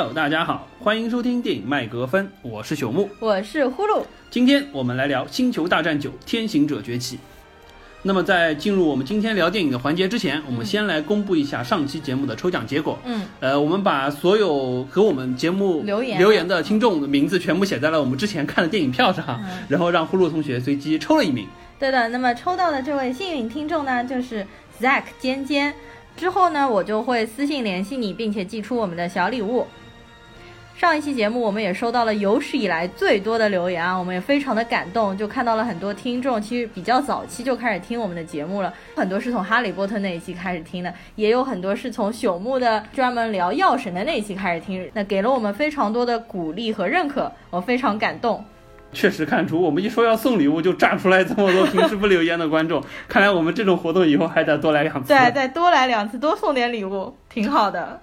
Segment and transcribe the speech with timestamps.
[0.00, 4.02] Hello，大家好，欢迎收听电影麦格芬，我是朽木，我是呼噜。
[4.30, 7.16] 今天我们来聊《星球大战九：天行者崛起》。
[8.00, 12.98] 那么在进入我们今天聊电影的环节之前，我们先来公布一下上期节目的抽奖结果。
[13.04, 19.38] 嗯，呃，我们把所有和我们节目留言留言的听众的名字全部写在了我们之前看的电影票上，
[19.68, 21.46] 然后让呼噜同学随机抽了一名。
[21.78, 24.46] 对的，那么抽到的这位幸运听众呢，就是
[24.80, 25.74] Zack 尖尖。
[26.16, 29.66] 之后呢，我就会私信联系你，并且寄出我们的小礼物。
[30.80, 48.42] 上一期节目我们也收到了有史以来最多的留言啊，我们也非常的感动，就看到了很多听众其实比较早期就开始听我们的节目了，很多是从哈利波特那一期开始听的，也有很多是从朽木的专门聊药神的那一期开始听，那给了我们非常多的鼓励和认可，我非常感动。
[48.94, 52.82] 确实看出，我们一说要送礼物，就炸出来这么多平时不留言的观众。
[53.06, 55.08] 看来我们这种活动以后还得多来两次。
[55.08, 58.00] 对，再多来两次，多送点礼物，挺好的。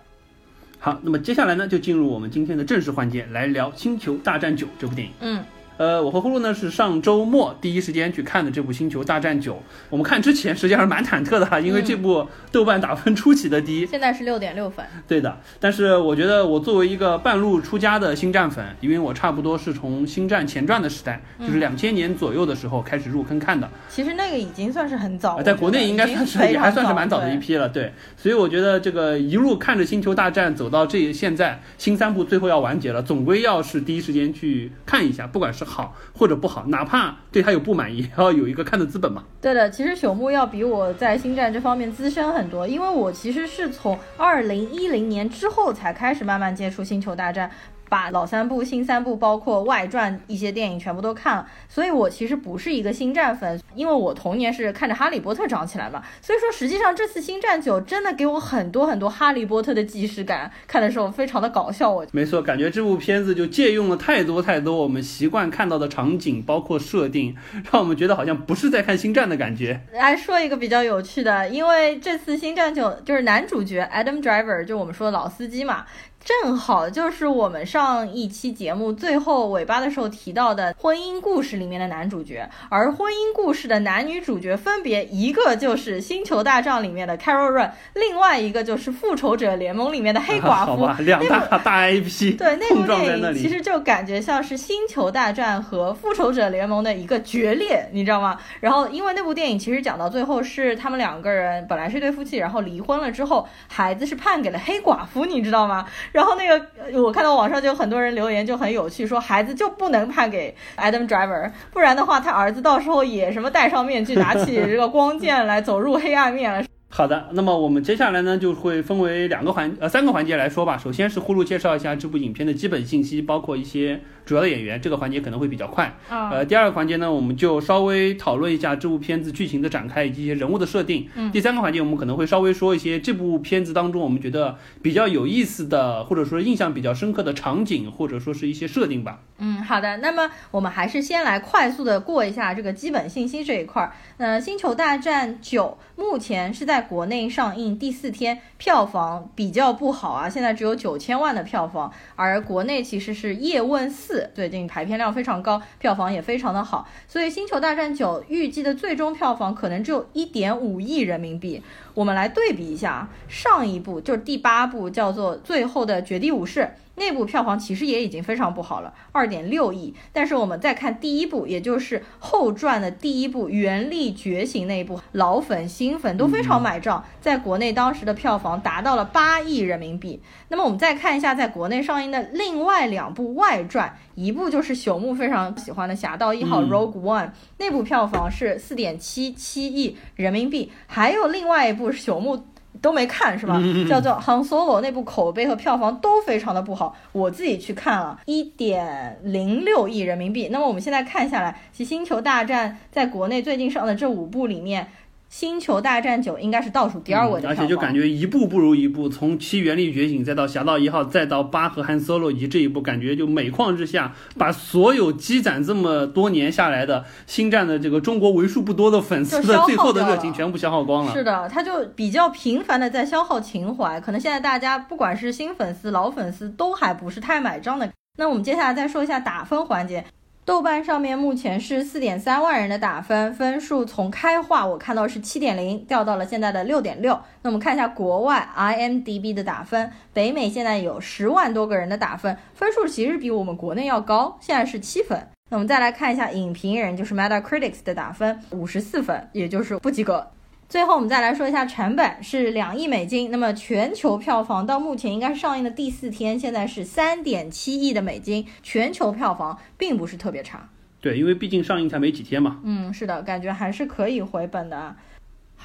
[0.79, 5.13] 好，那么接下来呢，就进入我们今天的正式环节，来聊《星球大战九》这部电影。
[5.21, 5.43] 嗯。
[5.77, 9.53] 呃，我和呼噜呢是上周末第一时间去看的这部《星球大战九》。
[9.89, 14.83] 我们看之前实际上是蛮忐忑的哈，因为这部豆瓣打分出奇的低，现在是六点六分。
[15.07, 23.69] 对的，但是我觉得我作为一个半路出家的星战粉，因为我差不多是从《星战前传》的时代，就是两千年左右的时候开始入坑看的。
[23.87, 27.69] 其实那个已经算是很早，在国内应该算是 也还算是蛮早的一批了。
[27.69, 36.47] 对，所以我觉得这个一路看着《星球大战》走到这现在新三部最后要完结了，总归要是第一时间去看一下，不管是好或者不。
[36.47, 39.21] 好，哪怕对他有不满意，也要有一个看的资本嘛。
[39.41, 47.51] 对的，其实朽木要比我在星战这方面资深很多，因为我其实是从二零一零年之后才开始慢慢接触星球大战。
[47.89, 61.89] 把老三部、新三部，包括外传一些电影全部都看了，所以我其实不是一个星战粉，因为我童年是看着哈利波特长起来嘛，所以说实际上这次星战九真的给我很多很多哈利波特的既视感，看的时候非常的搞笑。
[61.89, 67.35] 我没错，感觉这部片子就借用了太多太多我们习惯看看到的场景，包括设定，
[67.71, 69.81] 让我们觉得好像不是在看星战的感觉。
[69.91, 75.83] 来说一个比较有趣的，因为这次星战就就是男主角 Adam Driver，就我们说的老司机嘛。
[76.27, 90.85] 正好就是我们上一期节目最后尾巴的时候提到的婚姻故事里面的男主角，而婚姻故事的男女主角分别一个就是星球大战里面的 Carol Run，另外一个就是复仇者联盟里面的黑寡妇。
[91.01, 92.37] 两大大 IP。
[92.37, 98.37] 对，那部电影其实就感觉像是星球大战和复仇者联盟的一个决裂，你知道吗？
[98.59, 105.87] 然后因为那部电影其实讲到最后是他们两个人本来是一对夫妻，然后离婚了之后，孩子是判给了黑寡妇，你知道吗？
[106.17, 116.65] 然后那个，我看到网上就有很多人留言，就很有趣，说孩子就不能判给 Adam Driver，不然的话，他儿子到时候也什么戴上面具，拿起这个光剑来走入黑暗面了。
[116.89, 120.75] 好的，那么我们接下来呢，就会分为两个环呃三个环节来说吧。
[120.75, 124.01] 首先是呼噜介绍一下这部影片的基本信息，包括一些。
[124.27, 131.07] 主要的演员这个环节可能会比较快，呃，第二个环节呢，我们就稍微讨论一下这部片子剧情的展开以及一些人物的设定。
[131.15, 139.21] 嗯，第三个环节我们可能会稍微说一些这部片子当中我们觉得比较有意思的，或者说印象比较深刻的场景，或者说是一些设定吧。
[139.37, 143.93] 嗯，好的，那么我们还是先来快速的过一下这个基本信息这一块儿。
[144.17, 154.16] 那《星球大战九》目前是在国内上映第四天，票房比较不好啊，现在只有九千万的票房，而国内其实是叶问四。
[154.33, 161.61] 最近排片量非常高，票房也非常的好，所以《星球大战九》预计的最终票房可能只有一点五亿人民币。
[161.93, 166.61] 我们来对比一下，上一部就是第八部，叫做《最后的绝地武士》。
[166.97, 169.93] 那部票房其实也已经非常不好了，二点六亿。
[170.11, 180.19] 但是我们再看第一部，也就是后传的第一部《原力觉醒》那一部，老粉新粉都非常买账，在国内当时的票房达到了八亿人民币。
[180.49, 187.29] 那么我们再看一下在国内上映的另外两部外传，一部就是朽木非常喜欢的《侠盗一号》（Rogue One），
[187.59, 192.43] 那部票房是四点七七亿人民币，还有另外一部朽木。
[192.81, 193.61] 都没看是吧？
[193.89, 200.49] 叫做《Han Solo》那部口碑和票房都非常的不好，我自己去看了，一点零六亿人民币。
[200.51, 204.87] 那么我们现在看下来，其《星球大战》在国内最近上的这五部里面。
[205.29, 221.13] 星球大战九应该是倒数第二位的，而且就感觉一步不如一步，从七原力觉醒，再到侠盗一号，再到八和汉 solo，以及这一步，感觉就每况日下，把所有积攒这么多年下来的星战的这个中国为数不多的粉丝的最后的热情全部消耗光了。
[221.13, 227.89] 是的，他就比较频繁的在消耗情怀，可能现在大家不管是新粉丝、老粉丝都还不是太买账的。
[228.17, 230.03] 那我们接下来再说一下打分环节。
[230.47, 237.19] 豆瓣上面目前是四点三万人的打分，分数从开画我看到是七点零，掉到了现在的六点六。
[237.41, 245.21] 那我们看一下国外 IMDB 的打分，北美现在有十万多个人的打分，分数其实比我们国内要高，现在是七分。
[245.49, 250.25] 那我们再来看一下影评人，就是 Metacritic 的打分，五十四分，也就是不及格。
[250.69, 260.67] 最后我们再来说一下成本是两亿美金，那么全球票房到目前应该是上映的第四天，现在是三点七亿的美金，全球票房并不是特别差。
[260.99, 262.59] 对，因为毕竟上映才没几天嘛。
[262.65, 264.93] 嗯，是的，感觉还是可以回本的。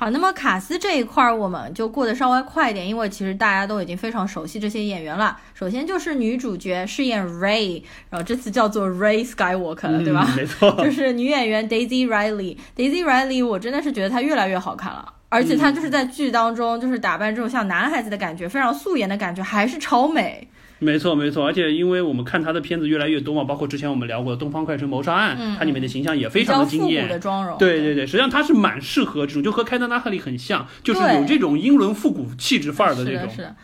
[0.03, 5.39] 好，那么卡斯这一块儿我们就过得稍微快一点，因为其实大家都已经非常熟悉这些演员了。
[5.55, 10.29] 首先就是女主角饰演 Ray，然后这次叫做 Ray Skywalker，对吧？
[10.37, 12.57] 没错， 就是女演员 Daisy Riley。
[12.77, 20.49] Daisy Riley，我真的是觉得她越来越好看了，而且她就是在剧当中就是打扮这种像男孩子的感觉，非常素颜的感觉，还是超美。
[20.83, 27.09] 没错，没错，而且因为我们看他的片子越来越多嘛，包括之前我们聊过的《东方快车谋杀案》，它里面的形象也非常的惊艳。
[27.09, 27.57] 的妆容。
[27.57, 33.23] 对对对，实际上他是蛮适合这种，就和凯特·纳赫利很像，就是有这种英伦复古气质范儿的这种。
[33.23, 33.57] 是的，是的。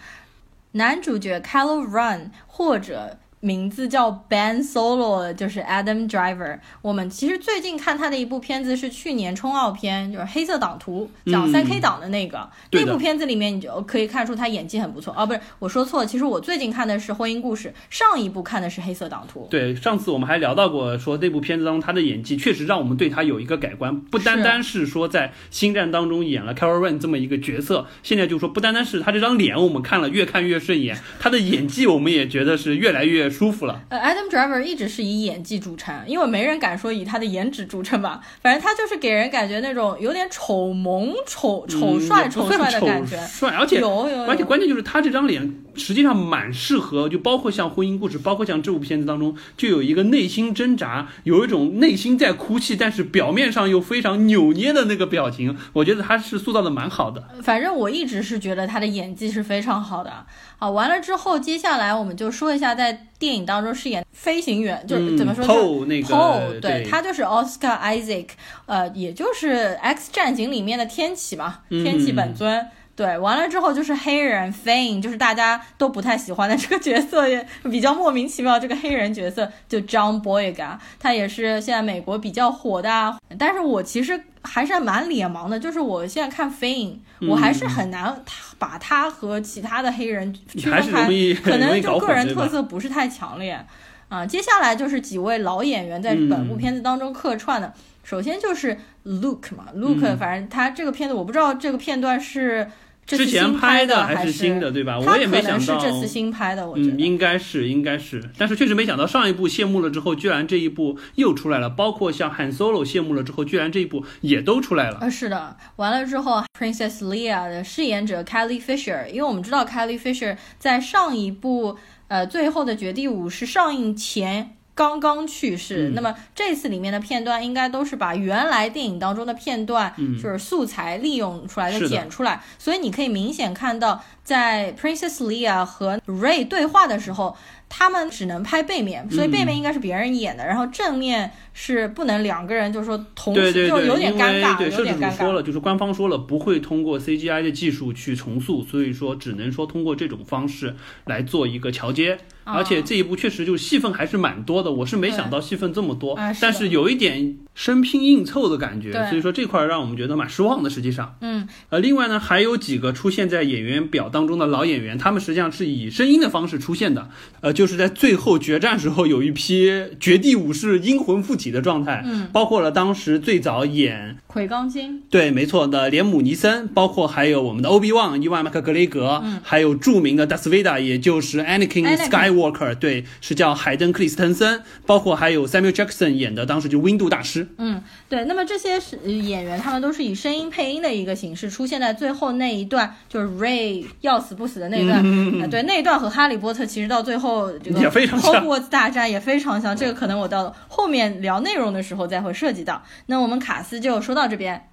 [0.73, 3.19] 男主角 c a l o Run 或者。
[3.41, 6.59] 名字叫 Ben Solo，就是 Adam Driver。
[6.83, 12.49] 我们其实最近看他的一部片子是去年冲奥片，就是《黑色党徒》，讲三 K 党的那个。
[12.73, 15.15] 那部片子里面你就可以看出他演技很不错。
[15.17, 16.07] 哦，不是，我说错了。
[16.07, 19.45] 其实我最近看的是《婚姻故事》，上一部看的是《黑色党徒》。
[19.49, 33.28] 对，上次我们还聊到过，说那部片子当中他的演技确实让我们对他有一个改观，不单单是说在《星战》当中演了 Carol Run 这么一个角色，现在就说不单单是他这张脸，我们看了越看越顺眼，他的演技我们也觉得是越来越。
[33.31, 33.81] 舒服了。
[33.89, 38.21] 呃，Adam Driver 一直是以演技著称，因为没人敢说以他的颜值著称吧。
[38.43, 43.17] 反正他就是给人感觉那种有点丑萌、丑丑帅、丑帅的感觉。
[43.27, 55.57] 帅，而且有有，而且关键就是他这张脸实际上蛮适合，就包括像婚姻故事，包括像这部片子当中，就有一个内心挣扎，有一种内心在哭泣，但是表面上又非常扭捏的那个表情。
[55.73, 57.29] 我觉得他是塑造的蛮好的。
[57.43, 60.27] 反正我一直是觉得他的演技是非常好的。
[60.59, 68.27] 好，完了之后，接下来我们就说一下在电影当中饰演飞行员，就是怎么说就那个，对他就是 Oscar Isaac，
[68.67, 72.67] 呃，也就是《X 战警》里面的天启嘛，天启本尊。
[72.99, 78.59] 对，完了之后就是黑人 Fane，就是大家都不太喜欢的这个角色，也比较莫名其妙。
[78.59, 83.17] 这个黑人角色就 John Boyega，他也是现在美国比较火的。
[83.39, 86.97] 但是我其实还是蛮脸盲的，就是我现在看 Fane，
[87.29, 88.21] 我还是很难
[88.59, 91.07] 把他和其他的黑人区分开，
[91.41, 93.65] 可能就个人特色不是太强烈
[94.09, 94.27] 啊。
[94.27, 97.73] 接下来就是几位老演员在本部片子当中客串的，
[98.03, 102.69] 首先就是 Luke 嘛，Luke，反正他这个片子我不知道这个片段是。
[103.17, 104.99] 之前拍的还是新的，对吧？
[104.99, 111.71] 我也没想到这次新拍的，我觉得应该是应该是，但是确实没想到上一部谢幕了之后，居然这一部又出来了。
[111.71, 114.99] 包括像 Han Solo 谢幕了之后，居然这一部也都出来了。
[114.99, 121.79] 啊，是的，完了之后，Princess Leia 的饰演者 Kelly Fisher，因为我们知道 Kelly Fisher 在上一部
[122.09, 124.58] 呃《最后的绝地武士》上映前。
[124.79, 129.93] 刚刚去世，那么这次里面的片段应该都是把原来电影当中的片段，
[130.23, 137.37] 就是素材利用出来的剪出来，所以你可以明显看到，在 Princess Leia 和 Ray 对话的时候。
[137.71, 145.19] 他们只能拍背面，所以背面应该是别人演的，然后正面是不能两个人，就是说同时就有点尴尬，有点尴尬。
[145.19, 152.17] 说了，就是官方说了不会通过 CGI 的技术去重塑，所以说只能说通过这种方式来做一个桥接。
[152.55, 160.71] 而且这一部确实就戏份还是蛮多的，我是没想到戏份这么多，但是有一点生拼硬凑的感觉，所以说这块让我们觉得蛮失望的。
[160.71, 167.11] 实际上，嗯，呃，另外呢还有几个出现在演员表当中的老演员，他们实际上是以声音的方式出现的，
[167.43, 167.53] 呃。
[167.59, 182.38] 就是在最后决战时候，有一批绝地武士阴魂附体的状态，嗯，包括了当时最早演魁罡经，对，没错的连姆尼森，包括还有我们的欧比旺伊万麦克格雷格，嗯，还有著名的达斯维达，也就是 Anakin Skywalker，
[182.79, 194.99] 对，是叫海登克里斯滕森，包括还有 Samuel Jackson 演的当时就 Windu 大师，嗯，对，那么这些是演员，他们都是以声音配音的一个形式出现在最后那一段，就是 Ray 要死不死的那段，
[195.43, 197.49] 啊， 对，那一段和哈利波特其实到最后。
[197.79, 202.83] 也非常像，大战也非常像，这个可能我到后面聊内容的时候再会涉及到。
[203.07, 204.69] 那我们卡斯就说到这边，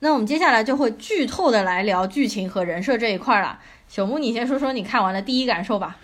[0.00, 3.58] 那我们接下来就会剧透的来聊剧情和人设这一块了。
[3.88, 5.96] 小木，你先说说你看完的第一感受吧。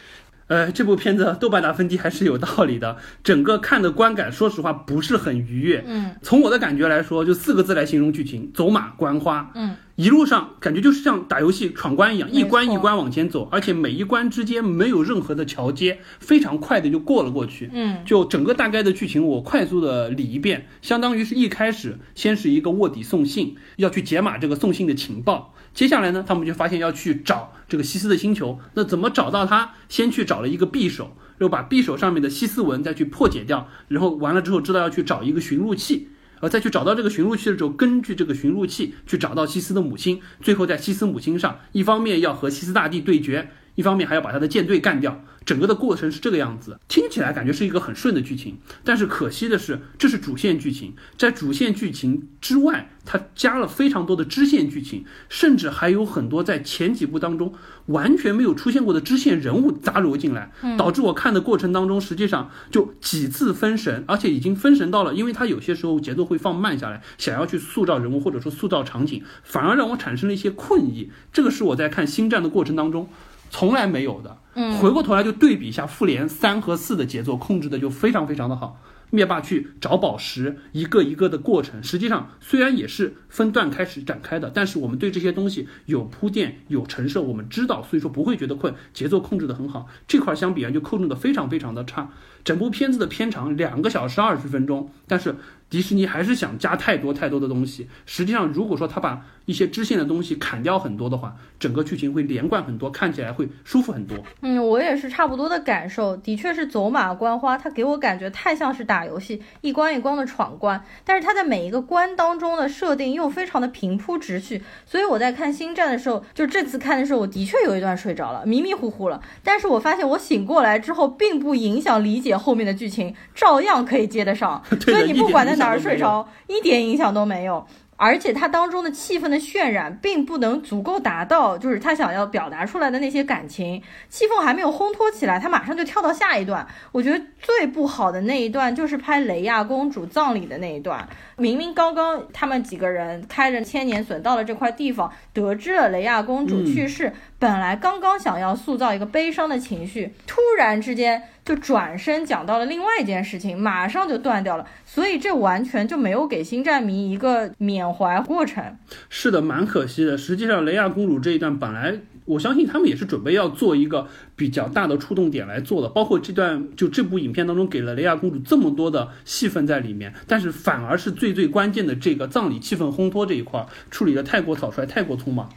[0.47, 5.83] 呃，这部片子豆瓣打分低还是有道理的，整个看的观感，说实话不是很愉悦。
[5.87, 9.51] 嗯，从我的感觉来说，就四个字来形容剧情：走马观花。
[9.55, 17.71] 嗯，一路上感觉就是像打游戏闯关一样，一关一关往前走，而且每一关之间没有任何的桥接，非常快的就过了过去。
[17.73, 29.75] 嗯，就整个大概的剧情我快速的理一遍，相当于是一开始先是一个卧底送信，要去解码这个送信的情报，接下来呢，他们就发现要去找这个西斯的星球，那怎么找到他？
[29.89, 36.09] 先去找了一个匕首，又把匕首上面的西斯文再去破解掉，然后完了之后知道要去找一个寻路器。
[36.41, 45.25] 呃，再去找到这个寻路器的时候，根据这个寻路器去找到西斯的母亲，最后在西斯母亲上，一方面要和西斯大帝对决，一方面还要把他的舰队干掉。
[45.45, 57.53] 整个的过程是这个样子，听起来感觉是一个很顺的剧情，但是可惜的是，这是主线剧情，在主线剧情之外，它加了非常多的支线剧情，甚至还有很多在前几部当中
[57.89, 71.11] 完全没有出现过的支线人物杂糅进来，导致我看的过程当中，实际上就几次分神，而且已经分神到了，因为它有些时候节奏会放慢下来，想要去塑造人物或者说塑造场景，反而让我产生了一些困意。
[71.35, 73.11] 这个是我在看星战的过程当中。
[73.55, 78.81] 从来没有的，嗯，回过头来就对比一下复联三和四的节奏控制的就非常非常的好。
[79.11, 89.87] 灭霸去找宝石，一个一个的过程，实际上虽然也是分段开始展开的，但是我们对这些东西有铺垫、有陈设，我们知道，所以说不会觉得困，节奏控制的很好。
[90.09, 92.11] 这块相比啊，就控制的非常非常的差。
[92.45, 95.35] 整部片子的片长两个小时二十分钟，但是
[95.71, 97.89] 迪士尼还是想加太多太多的东西。
[98.05, 104.17] 实际上，如果说他把一些支线的东西砍掉很多的话，整个剧情会连贯很多，看起来会舒服很多。
[104.43, 110.83] 嗯，我也是差不多的感受，的确是走马观花，它给我感觉太像是打游戏，一关一关的闯关。
[111.03, 119.21] 但是它在每一个关当中的设定又非常的平铺直叙，所以我在看星战的时候，就这次看的时候，我的确有一段睡着了，迷迷糊糊了。
[119.43, 122.34] 但是我发现我醒过来之后，并不影响理解。
[122.39, 127.67] 后面的剧情照样可以接得上， 所以你不管在哪儿睡着，一点影响都没有。
[127.97, 133.81] 而且它当中的气氛的渲染，并不能足够达到，就是他想要表达出来的那些感情。
[134.09, 136.67] 气氛还没有烘托起来，他马上就跳到下一段。
[136.91, 141.09] 我觉得最不好的那一段，就是拍雷亚公主葬礼的那一段。
[141.37, 154.67] 明明刚刚他们几个人开着千年隼到了这块地方，得知了雷亚公主去世，本来刚刚想要塑造一个悲伤的情绪，突然之间就转身讲到了另外一件事情，马上就断掉了。
[154.87, 158.77] 所以这完全就没有给星战迷一个缅怀过程。
[159.09, 160.17] 是的，蛮可惜的。
[160.17, 161.99] 实际上，雷亚公主这一段本来。
[162.27, 175.51] 我相信他们也是准备要做一个比较大的触动点来做的，包括这段就这部影片当中给了雷亚公主这么多的戏份在里面，但是反而是最最关键的这个葬礼气氛烘托这一块处理的太过草率，太过匆忙。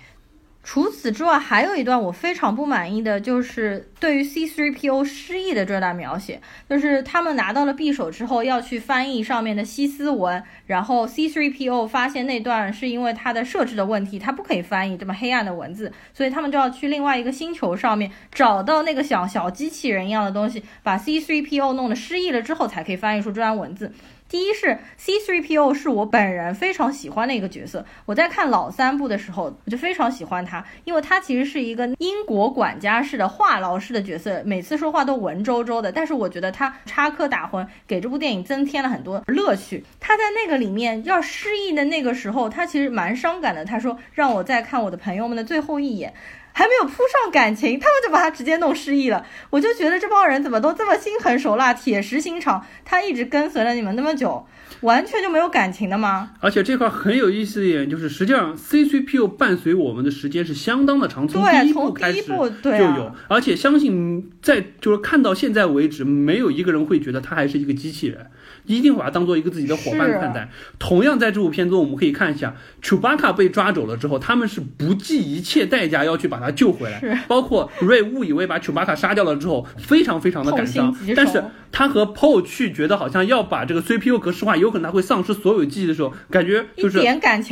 [0.70, 23.94] 除此之外，还有一段我非常不满意的就是对于 C3PO 失忆的这段描写，就是他们拿到了匕首之后要去翻译上面的西斯文，然后 C3PO 发现那段是因为它的设置的问题，它不可以翻译这么黑暗的文字，所以他们就要去另外一个星球上面找到那个小小机器人一样的东西，把 C3PO 弄得失忆了之后，才可以翻译出这段文字。
[24.30, 39.84] 第一是 C3PO 是我本人非常喜欢的一个角色，我在看老三部的时候，我就非常喜欢他，因为他其实是一个英国管家式的话痨式的角色，每次说话都文绉绉的，但是我觉得他插科打诨，给这部电影增添了很多乐趣。
[40.00, 46.14] 他在那个里面要失忆的那个时候，他其实蛮伤感的，他说让我再看我的朋友们的最后一眼。
[46.58, 49.24] 还没有铺上感情，他们就把他直接弄失忆了。
[49.52, 52.66] 我就觉得这帮人怎么都这么心狠手辣、铁石心肠？
[52.84, 54.44] 他一直跟随了你们那么久，
[54.82, 56.32] 完全就没有感情的吗？
[56.40, 63.12] 而且这块很有意思的一点就是，实际上 CCPU 伴随我们的时间是相当的长，从第一部开始就有。
[63.28, 68.28] 而且相信在就是看到现在为止，没有一个人会觉得他还是一个机器人。
[68.66, 70.50] 一定把它当做一个自己的伙伴看待。
[70.78, 77.24] 同样，在这部片中，我们可以看一下，丘巴卡被抓走了之后，他们是不计一切代价要去把他救回来。
[77.30, 80.94] 包括瑞误以为把丘巴卡杀掉了之后，非常非常的感伤。
[81.16, 81.42] 但是
[81.72, 87.00] 他和 Paul 去觉得好像要把这个 CPU 格式化，有可能他会丧失所有记忆的时候，感觉就是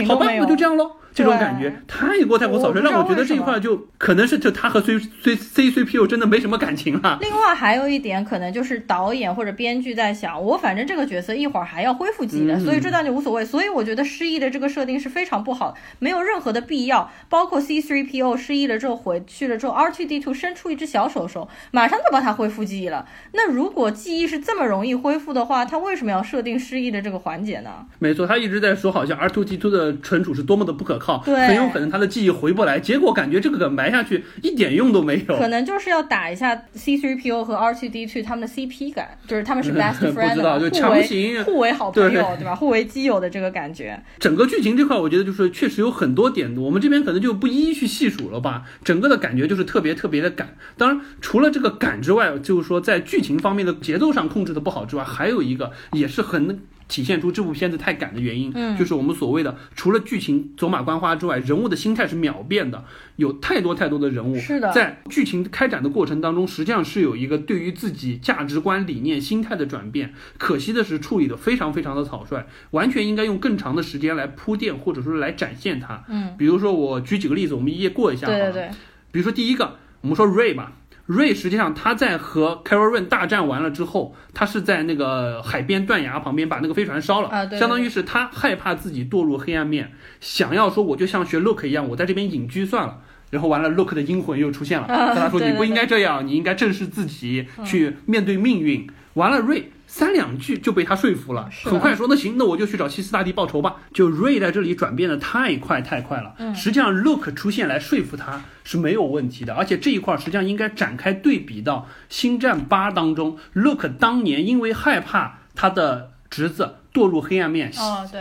[0.07, 0.91] 好吧，那就这样喽。
[1.15, 7.17] 这种感觉太过太过草率，让我觉得这一块就可能是就他和 C C C C P U 真的没什么感情了。
[7.21, 13.45] 另外还有一点，可能就是导演或者编剧在想，我反正这个角色一会儿还要恢复记忆的，所以这段就无所谓。
[13.45, 17.09] 所以我觉得失忆的这个设定是非常不好，没有任何的必要。
[17.29, 23.07] 包括 C 3 P O 失忆了之后回去了之后，R 2 D to 伸出一只小手手，马上就帮他恢复记忆了。
[23.31, 27.85] 那如果记忆是这么容易恢复的话，他为什么要设定失忆的这个环节呢？
[27.99, 31.04] 没错，他一直在说，好像 R 2 D 2的存储是多么的不可靠。
[31.05, 32.79] 号，很有可能他的记忆回不来。
[32.79, 35.37] 结果感觉这个梗埋下去一点用都没有。
[35.37, 42.55] 可能就是要打一下 C3PO 和 R2D2 他们的 CP 感，就是他们是 best friend， 不知道就强行互为好朋友，对吧？
[42.55, 44.01] 互为基友的这个感觉。
[44.19, 48.63] 整个剧情这块，我觉得就是确实有很多点，我们这边可能就不一一去细数了吧。
[48.83, 50.55] 整个的感觉就是特别特别的赶。
[50.77, 56.59] 当然，除了这个赶之外，就是说在剧情方面的节奏上控制的不好之外，还有一个也是很。
[56.87, 70.13] 体现出这部片子太赶的原因，嗯，就是我们所谓的除了剧情走马观花之外，人物的心态是秒变的，有太多太多的人物是的，在剧情开展的过程当中，实际上是有一个对于自己价值观、理念、心态的转变。
[70.37, 76.03] 可惜的是，处理的非常非常的草率，完全应该用更长的时间来铺垫，或者说来展现它。
[76.07, 78.27] 嗯，比如说我举几个例子，我们一页过一下。
[78.27, 78.69] 对对对，
[79.11, 80.73] 比如说第一个，我们说 Ray 吧。
[81.05, 93.01] 瑞实际上他在和 Carol Ren 大战完了之后，他是在那个海边断崖旁边把那个飞船烧了，啊，对，相当于是他害怕自己堕入黑暗面，想要说我就像学 Look 一样，我在这边隐居算了。
[93.31, 98.87] 然后完了，Look 的阴魂又出现了，跟他说你不应该这样，你应该正视自己，去面对命运。
[99.15, 99.71] 完了，瑞。
[99.97, 103.77] 三两句就被他说服了，很快说那行，那我就去找西斯大帝报仇吧。
[103.93, 117.71] 就瑞在这里转变的太快太快了，嗯实际上 Look 出现来说服他是没有问题的，而且这一块实际上应该展开对比到星战八当中，Look 当年因为害怕他的侄子堕入黑暗面，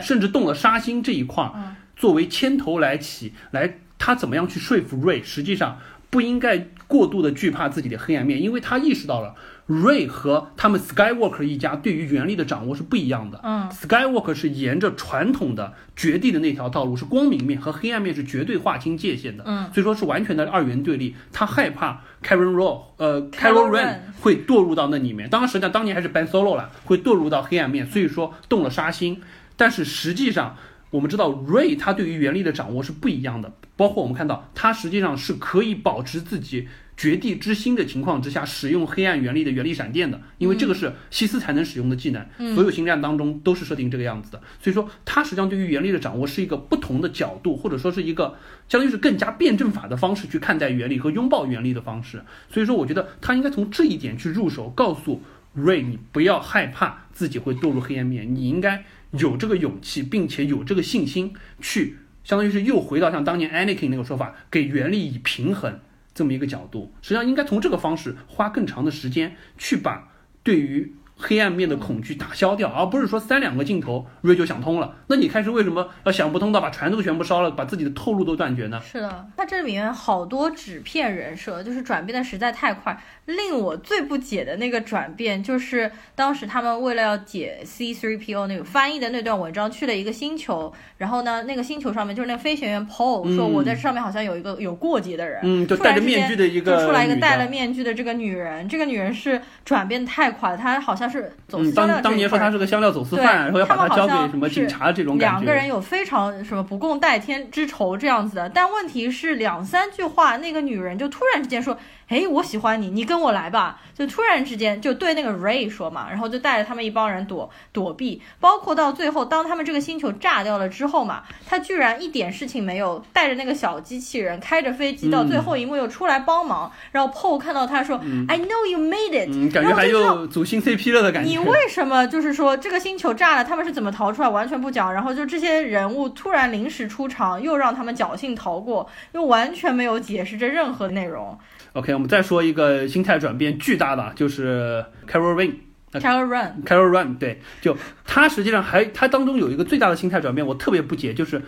[0.01, 1.51] 甚至动了杀心这一块，
[1.97, 5.21] 作为牵头来起来，他怎么样去说服瑞？
[5.25, 9.35] 实际上不应该过度的惧怕自己的黑暗面，因为他意识到了。
[9.67, 13.41] 瑞和他们 Skywalker 一家对于原力的掌握是不一样的。
[13.43, 19.43] 嗯，Skywalker 是沿着传统的绝地的那条道路，是光明面和黑暗面是绝对划清界限的。
[19.47, 21.15] 嗯，所以说是完全的二元对立。
[21.33, 25.31] 他害怕 Karen Ro 呃 Carol Ren 会堕入到那里面。
[25.31, 29.23] 当然，实际上当年还是 Ben Solo 了，会堕入到黑暗面，所以说动了杀心。
[29.57, 30.57] 但是实际上，
[30.91, 33.51] 我们知道，Ray 他对于原力的掌握是不一样的。
[33.77, 36.69] 包括我们看到，他实际上是可以保持自己。
[36.97, 42.55] 绝地之心的情况之下，使用黑暗原力的原力闪电的，因为这个是西斯才能使用的技能。
[42.55, 48.37] 所有星战当中都是设定这个样子的，所以说他实际上对于原力的掌握是一个不同的角度，或者说是一个
[48.69, 52.23] 相当于是更加辩证法的方式去看待原力和拥抱原力的方式。
[52.49, 65.81] 所以说，我觉得他应该从这一点去入手，告诉瑞，你不要害怕自己会堕入黑暗面，你应该有这个勇气，并且有这个信心去，相当于是又回到像当年 Anakin 那个说法，给原力以平衡。
[66.15, 70.95] 这么一个角度，实际上应该从这个方式花更长的时间去把对于。
[71.17, 74.97] 黑暗面的恐惧打消掉，而不是说三两个镜头瑞就想通了。
[75.07, 78.81] 那你开始为什么要想不通到把船都全部烧了，把自己的透露都断绝呢？
[78.85, 83.01] 是的，它这里面好多纸片人设，就是转变的实在太快。
[83.27, 101.04] 令我最不解的那个转变，就是当时他们为了要解 C3PO 那个翻译的那段文章，去了一个星球，然后呢，那个星球上面就是那个飞行员 Paul 说，我在上面好像有一个有过节的人，嗯，就戴着面具的一个，就出来一个戴了面具的这个女人，这个女人是转变太快，她好像。
[101.09, 105.37] 是走私香料当年说他是个香料走私犯，然后要把他交给什么警察这种感觉。
[105.39, 111.79] 两个人有非常什么不共戴天之仇这样子的，但问题是两三句话，那个女人就突然之间说。
[112.09, 113.81] 哎，我喜欢你，你跟我来吧！
[113.95, 127.97] 就突然之间就对那个 Ray 说嘛，然后就带着他们一帮人躲躲避，包括到最后，当他们这个星球炸掉了之后嘛，他居然一点事情没有，带着那个小机器人开着飞机到最后一幕又出来帮忙，然后 Paul 看到他说
[128.29, 131.29] ，I know you made it，感觉还有组新 CP 了的感觉。
[131.31, 141.39] 你为什么就是说这个星球炸了，他们是怎么逃出来，完全不讲，然后就这些人物突然临时出场，又让他们侥幸逃过，又完全没有解释这任何内容。
[141.75, 145.57] OK，我们再说一个心态转变巨大的，就是 Carol Run。
[145.93, 146.63] Carol Run。
[146.65, 151.43] Carol Run，对，就他实际上还他当中有一个最大的心态转变，我特别不解，就是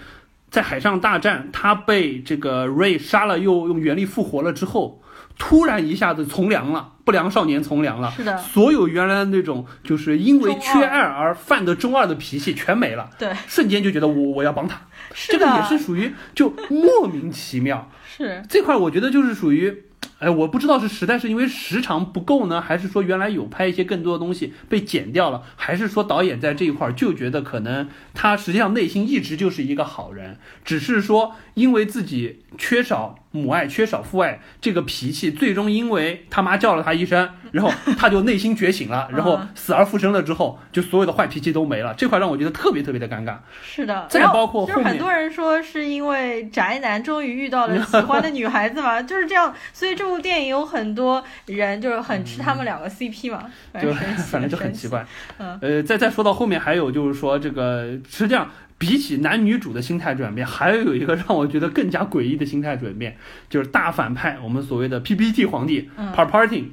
[0.50, 5.00] 在海上大战，他被这个 Ray 杀了，又用原力复活了之后，
[5.38, 8.10] 突然一下子从良了，不良少年从良了。
[8.10, 8.36] 是的。
[8.38, 13.08] 所有原来的那种就是因为缺爱而犯的中二的脾气全没了。
[13.16, 13.32] 对。
[13.46, 14.80] 瞬间就觉得我我要帮他。
[15.28, 17.88] 这个也是属于就莫名其妙。
[18.04, 18.42] 是。
[18.48, 19.84] 这块我觉得就是属于。
[20.18, 33.18] 哎，我不知道是实在是因为时长不够呢，还是说原来有拍一些更多的东西被剪掉了，还是说导演在这一块就觉得可能他实际上内心一直就是一个好人，只是说因为自己缺少。
[33.36, 41.94] 母爱缺少父爱，这个脾气最终因为他妈叫了他一声，然后他就内心觉醒了， 然后死而复生了之后，就所有的坏脾气都没了。
[41.96, 43.36] 这块让我觉得特别特别的尴尬。
[43.62, 49.54] 是的，再包括就是很多人说是因为宅男终于遇到了喜欢的女孩子嘛， 就是这样。
[49.72, 53.44] 所以这部电影有很多人就是很吃他们两个 CP 嘛，
[53.80, 53.92] 就
[54.30, 55.04] 反正就很奇怪。
[55.38, 58.50] 呃，再再说到后面还有就是说这个实际上。
[58.78, 63.16] 比起男女主的心态转变，还有一个让我觉得更加诡异的心态转变，
[63.48, 66.66] 就是大反派，我们所谓的 PPT 皇帝 p a r p a r t i n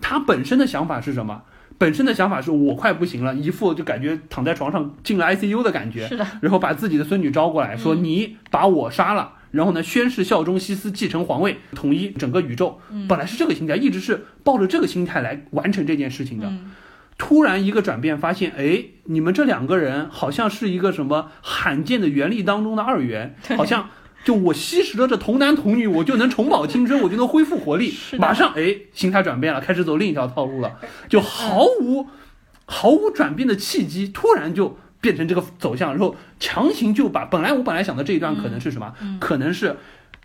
[0.00, 1.42] 他本身的想法是什么？
[1.76, 6.06] 本身的想法是我快不行了，一副就感觉躺在床上进了 ICU 的感觉。
[6.08, 6.26] 是的。
[6.42, 12.80] 然后把自己的孙女招过来，说你把我杀了，然后呢宣誓效忠西斯，继承皇位，统一整个宇宙。
[13.08, 16.52] 本来是这个心态，一直是抱着这个心态来完成这件事情的。
[17.22, 23.90] 突然一个转变，发现哎，你们这两个人好像是一个什么罕见的原力当中的二元， 好像
[24.24, 30.80] 就我吸食了这童男童女，我就能重保青春，我就能恢复活力，马上哎，心态转变了，开始走另一条套路了，
[31.10, 32.08] 就毫无
[32.64, 39.76] 毫无转变的契机，突然就变成这个走向，然后强行就把本来我本来想的这一段可能是什么，可能是。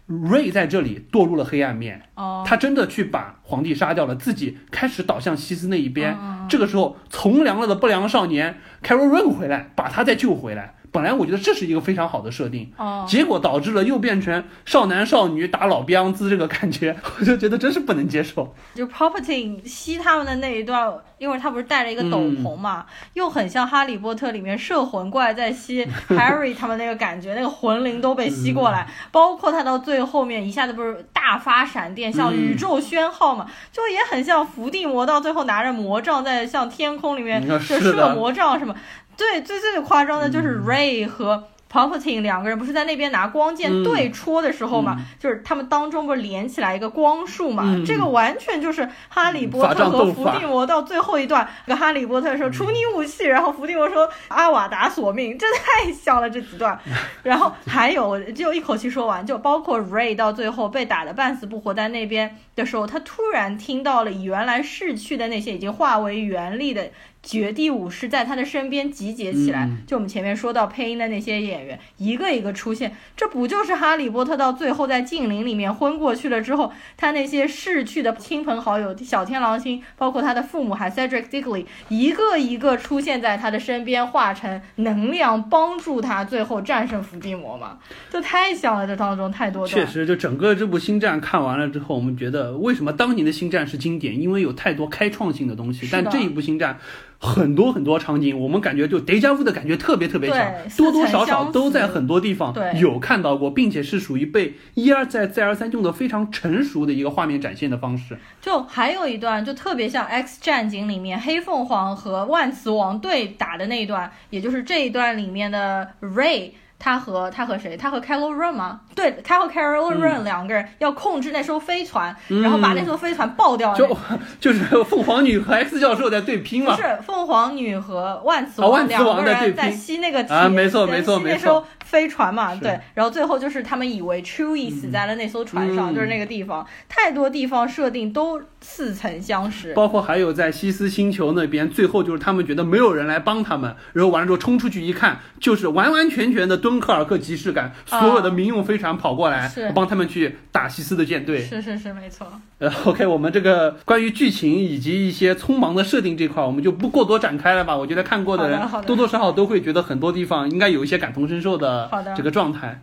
[0.06, 2.04] 瑞在这里堕入了黑暗面，
[2.46, 6.16] 他真的去把皇帝杀掉了，自己开始倒向西斯那一边。
[6.48, 10.76] 这个时候，从良了的不良少年 Carol Run 回来，把他再救回来。
[10.96, 18.56] 本来我觉得这是一个非常好的设定，哦结果导致了又变成少男少女打老彪子这个感觉， 我就觉得真是不能接受。
[18.74, 38.74] 就 p r o p e r t y 吸他们的那一段，因为他不是戴着一个斗篷嘛，又很像哈利波特里面摄魂怪在吸 Harry 他们那个感觉，那个魂灵都被吸过来，包括他到最后面一下子不是大发闪电，像宇宙宣号嘛，就也很像伏地魔到最后拿着魔杖在向天空里面就射魔杖什么。
[39.18, 56.80] 对，最最夸张的就是 Ray 和 Palpatine 两个人不是在那边拿光剑对戳的时候嘛，就是他们当中不是连起来一个光束嘛，这个完全就是哈利波特和伏地魔到最后一段，跟哈利波特说除你武器，然后伏地魔说阿瓦达索命，这太像了这几段，
[57.24, 66.90] 然后还有就一口气说完，就包括 Ray 到最后被打的半死不活在那边的时候，他突然听到了原来逝去的那些已经化为原力的。
[67.26, 87.80] 绝地武士在他的身边集结起来，就我们前面说到配音的那些演员，一个一个出现，这不就是哈利波特到最后在禁林里面昏过去了之后，他那些逝去的亲朋好友，小天狼星，包括他的父母，还 Cedric Diggory，一个一个出现在他的身边，化成能量帮助他最后战胜伏地魔嘛？
[88.12, 89.68] 就太像了，这当中太多。
[89.68, 94.22] 确实，就整个这部星战看完了之后，我们觉得为什么当年的星战是经典？
[94.22, 96.78] 因为有太多开创性的东西，但这一部星战。
[97.18, 108.18] 很多很多场景，我们感觉就叠加物的感觉特别特别强，多多少少都在很多地方有看到过，并且是属于被一而再再而三用的非常成熟的一个画面展现的方式。
[108.42, 116.52] 就还有一段，就特别像《X 战警》里面黑凤凰和万磁王对打的那一段，也就是这一段里面的 Ray。
[116.78, 117.76] 他和他和谁？
[117.76, 118.82] 他和 Carol Run 吗？
[118.94, 123.74] 对，他和 Carol Run 两个人要控制那艘飞船，然后把那艘飞船爆掉。
[123.74, 123.98] 就
[124.40, 126.76] 就是凤凰女和 X 教授在对拼嘛？
[126.76, 131.66] 不是，凤凰女和万磁王两个人在吸那个啊，没错没错没错。
[131.86, 139.72] 飞船嘛，对，然后最后就是他们以为 Chewie 死在了那艘船上，就是那个地方，太多地方设定都似曾相识。
[139.76, 151.42] 包括还有在西斯星球那边，最后就是他们觉得没有人来帮他们，然后完了之后冲出去一看，就是完完全全的敦刻尔克即视感，所有的民用飞船跑过来帮他们去打西斯的舰队。
[151.42, 152.28] 是是是，没错。
[152.60, 157.76] 呃，OK，我们这个关于剧情以及一些匆忙的设定这块，我们就不过多展开了吧。
[157.76, 161.56] 我觉得看过的人多多少少都会觉得很多地方应该有一些感同身受。
[161.56, 162.82] 的，这个状态，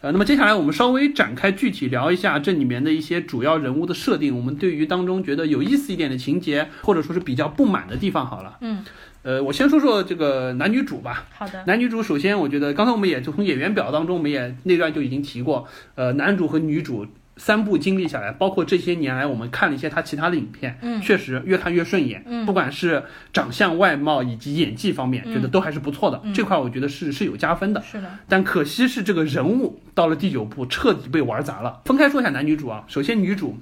[0.00, 8.84] 呃，那么接下来我们稍微展开具体聊一下这里面的一些主要人物的设定，我们对于当中觉得有意思一点的情节，或者说是比较不满的地方，好了，嗯，
[9.22, 11.26] 呃，我先说说这个男女主吧。
[11.34, 17.06] 好的，男女主首先我觉得刚才我们也就从演员表当中，我们也那段就已经提过，呃，男主和女主。
[17.38, 28.18] 三部经历下来，包括这些年来我们看了一些他其他的影片，嗯，确实越看越顺眼，嗯，不管是长相、外貌以及演技方面，觉得都还是不错的，这块我觉得是是有加分的，是的。
[28.28, 31.80] 但可惜是这个人物到了第九部彻底被玩砸了。
[31.86, 33.58] 分开说一下男女主啊，首先女主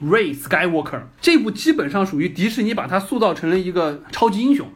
[0.00, 4.68] Ray Skywalker 这部基本上属于迪士尼把她塑造成了一个超级英雄。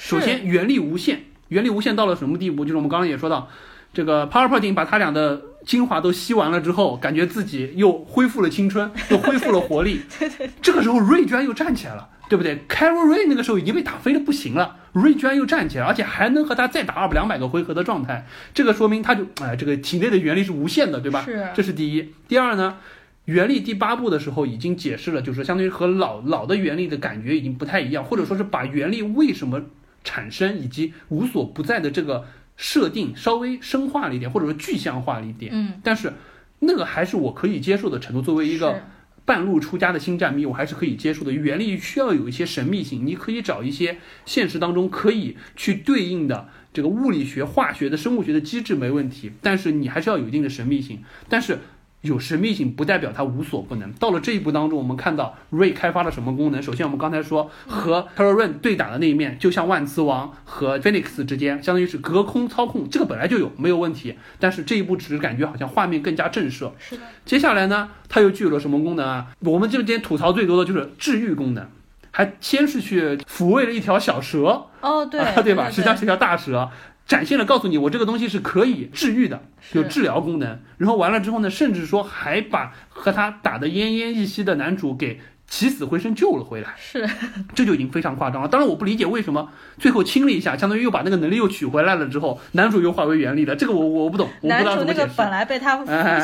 [0.00, 2.64] 首先原力无限，原力无限到了什么地步？
[2.64, 3.48] 就是我们刚刚也说到。
[3.92, 10.00] 这个 PowerPoint 把他俩的精华都吸完了之后，感觉自己又恢复了青春，又恢复了活力。
[10.62, 21.22] 这个时候瑞居然又站起来了，对不对？Carol Ray 那个时候已经被打飞的不行了，瑞居然又站起来，而且还能和他再打二两百个回合的状态，这个说明他就哎，这个体内的原力是无限的，对吧？
[21.24, 22.14] 是，这是第一。
[22.28, 22.76] 第二呢，
[23.24, 29.60] 原力第八部的时候已经解释了，就是相当于和老老的原力的感觉已经不太一样，或者说是把原力为什么
[30.04, 32.26] 产生以及无所不在的这个。
[32.62, 36.12] 设定稍微深化了一点，或者说具象化了一点，嗯，但是
[36.58, 38.20] 那个还是我可以接受的程度。
[38.20, 38.82] 作为一个。
[39.24, 41.30] 半路出家的新战迷，我还是可以接受的。
[41.30, 51.02] 原力需要有一些神秘性，你可以找一些现实当中可以去对应的这个物理学、化学的、生物学的机制没问题，但是你还是要有一定的神秘性。
[51.28, 51.60] 但是。
[52.02, 53.92] 有神秘性不代表它无所不能。
[53.92, 56.62] 到了这一步当中，我们看到瑞开发了什么功能？
[56.62, 64.16] 首先，我们刚才说和 t e r r a n 对打的那一面，就像万磁王和 Phoenix 之间，相当于是隔空操控，这个本来就有没有问题。
[64.38, 66.70] 但是这一步只是感觉好像画面更加震慑。
[66.78, 67.02] 是的。
[67.26, 69.26] 接下来呢，它又具有了什么功能啊？
[69.40, 71.66] 我们这边吐槽最多的就是治愈功能，
[72.10, 74.66] 还先是去抚慰了一条小蛇。
[74.80, 75.68] 哦，对，对吧？
[75.68, 76.70] 实际上是条大蛇。
[77.10, 79.42] 展现了告诉你，我这个东西是可以治愈的，
[79.72, 80.60] 有治疗功能。
[80.78, 85.18] 然后完了之后呢，甚至说还把和他打得奄奄一息的男主给。
[85.50, 87.04] 起死回生救了回来，是，
[87.54, 88.46] 这就已经非常夸张了。
[88.46, 93.56] 当然，我不理解为什么最后亲了一下，相当于又把那个能力又取回来了之后，男主又化为原力了。
[93.56, 94.96] 这个我我不懂，我不知道怎么解释。
[94.96, 95.76] 男主那个本来被他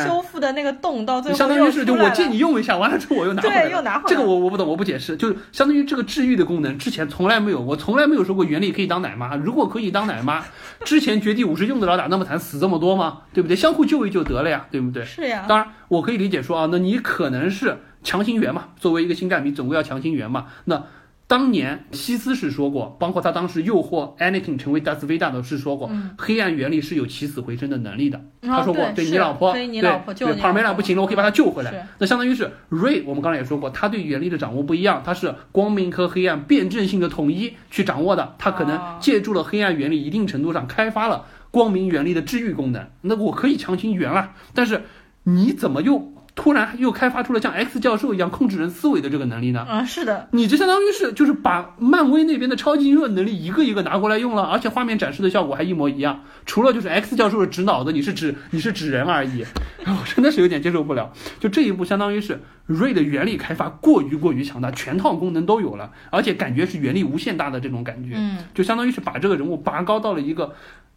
[0.06, 3.64] 修复的那个洞，到最后相当于是就我借你用一下，完了之后我又拿回来。
[3.64, 4.08] 对，又拿回来。
[4.08, 5.16] 这个我我不懂，我不解释。
[5.16, 9.34] 就相当于这个治愈的功能，之前从来没有，我从来没有说过原力可以当奶妈。
[9.34, 10.44] 如果可以当奶妈，
[10.84, 13.22] 之前绝地武士用得着打那么惨，死这么多吗？
[13.34, 13.56] 对不对？
[13.56, 15.04] 相互救一救得了呀，对不对？
[15.04, 15.44] 是呀。
[15.48, 17.76] 当然，我可以理解说啊，那你可能是。
[18.06, 20.46] 强行圆嘛，作为一个新战迷，总归要强行圆嘛。
[20.66, 20.84] 那
[21.26, 28.20] 当年西斯是说过，包括他当时诱惑 Anakin 成为达斯维达的是说过，黑暗原力是有起死回生的能力的。
[28.42, 31.88] 他说过，对你老婆，对帕尔梅拉不行了，我可以把她救回来。
[31.98, 38.36] 那相当于是 Ray，我们刚才也说过，他对原力的掌握不一样，他是光明和黑暗辩证性的统一去掌握的。
[38.38, 42.86] 他可能借助了黑暗原理，一定程度上开发了光明原力的治愈功能。
[43.00, 44.84] 那我可以强行圆了，但是
[45.24, 46.12] 你怎么又？
[46.36, 49.66] 突然又开发出了像 X 教授一样控制人思维的这个能力呢？
[49.66, 59.44] 啊，是的，你这相当于是就是把漫威那边的超级英雄能力一个一个拿过来用了，而且画面展示的效果还一模一样，除了就是 X 教授是指脑子，你是指你是指人而已，
[59.86, 61.10] 我 真的是有点接受不了。
[61.40, 70.54] 就这一步，相当于是瑞的原力开发过于过于强大，全套功能都有了，而且感觉是原力无限大的这种感觉，嗯，就相当于是把这个人物拔高到了一个，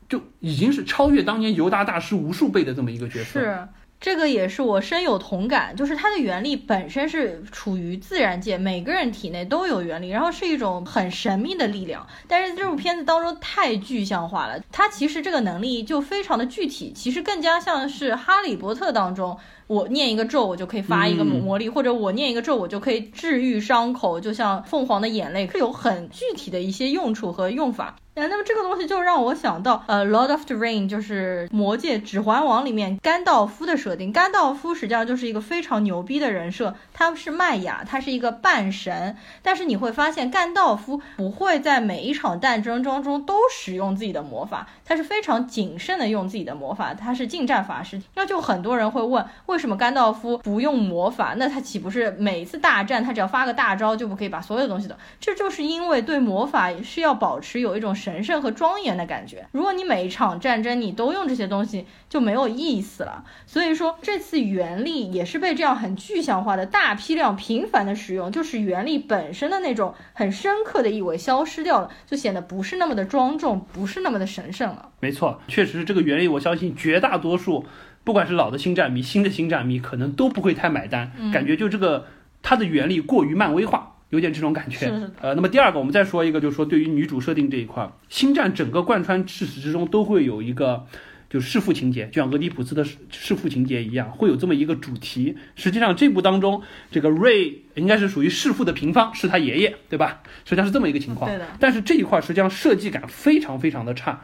[0.09, 3.39] 就已经是超越当年尤达大师无数倍的这么一个角色。
[3.39, 3.57] 是。
[4.01, 12.07] 这个也是我深有同感，就是它的原力本身是处于自然界，每个人体内都有原力，然后是一种很神秘的力量。
[12.25, 27.97] 但是这部片子当中太具象化了，它其实这个能力就非常的具体，其实更加像是哈利波特当中，我念一个咒，我就可以发一个魔力，或者我念一个咒，我就可以治愈伤口，就像凤凰的眼泪，是有很具体的一些用处和用法。
[28.27, 34.11] 那么这个东西就让我想到，呃，《Lord of the Ring》就是《魔戒》《指环王》里面甘道夫的设定。
[34.11, 39.15] 甘道夫实际上就是一个非常牛逼的人设，他是麦雅，他是一个半神。
[39.41, 48.01] 但是你会发现，甘道夫不会在每一场战争当中都使用自己的魔法，他是非常谨慎的用自己的魔法，他是近战法师。
[48.15, 51.35] 那就很多人会问，为什么甘道夫不用魔法？
[51.37, 54.97] 那他岂不是每次大战他只要发个大招就不可以把所有东西的？
[55.19, 58.08] 这就是因为对魔法需要保持有一种神。
[58.11, 59.47] 神圣和庄严的感觉。
[59.51, 63.23] 如果你每一场战争你都用这些东西，就没有意思了。
[63.45, 74.89] 所以说，这次原力也是被这样很具象化的大批量频繁的使用，就是原力本身的那种很深刻的意味消失掉了，就显得不是那么的庄重，不是那么的神圣了。
[74.99, 77.65] 没错，确实是这个原力，我相信绝大多数，
[78.03, 81.11] 不管是老的星战迷、新的星战迷，可能都不会太买单。
[81.31, 82.07] 感觉就这个
[82.41, 83.95] 它的原理过于漫威化。
[84.09, 84.91] 有点这种感觉，
[85.21, 90.87] 呃，那么第二个，我们再说一个，就是说对于女主设定这一块，星战整个贯穿至始至终都会有一个，
[91.29, 95.37] 就是弑父情节，就像俄狄浦斯的弑父情节一样，会有这么一个主题。
[95.55, 100.23] 实际上这部当中，这个瑞应该是属于弑父的平方，是他爷爷，对吧？
[100.43, 101.29] 实际上是这么一个情况。
[101.29, 101.45] 对的。
[101.59, 104.21] 但是这一块实际上设计感非常非常的差。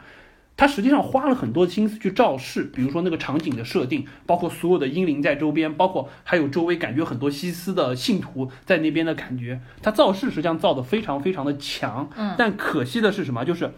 [0.56, 12.08] 他实际上花了很多心思去造势，比如说那个场景的设定，包括所有的英灵在周边，包括还有周围感觉很多西斯的信徒在那边的感觉，他造势实际上造的非常非常的强。
[12.16, 13.44] 嗯，但可惜的是什么？
[13.44, 13.74] 就是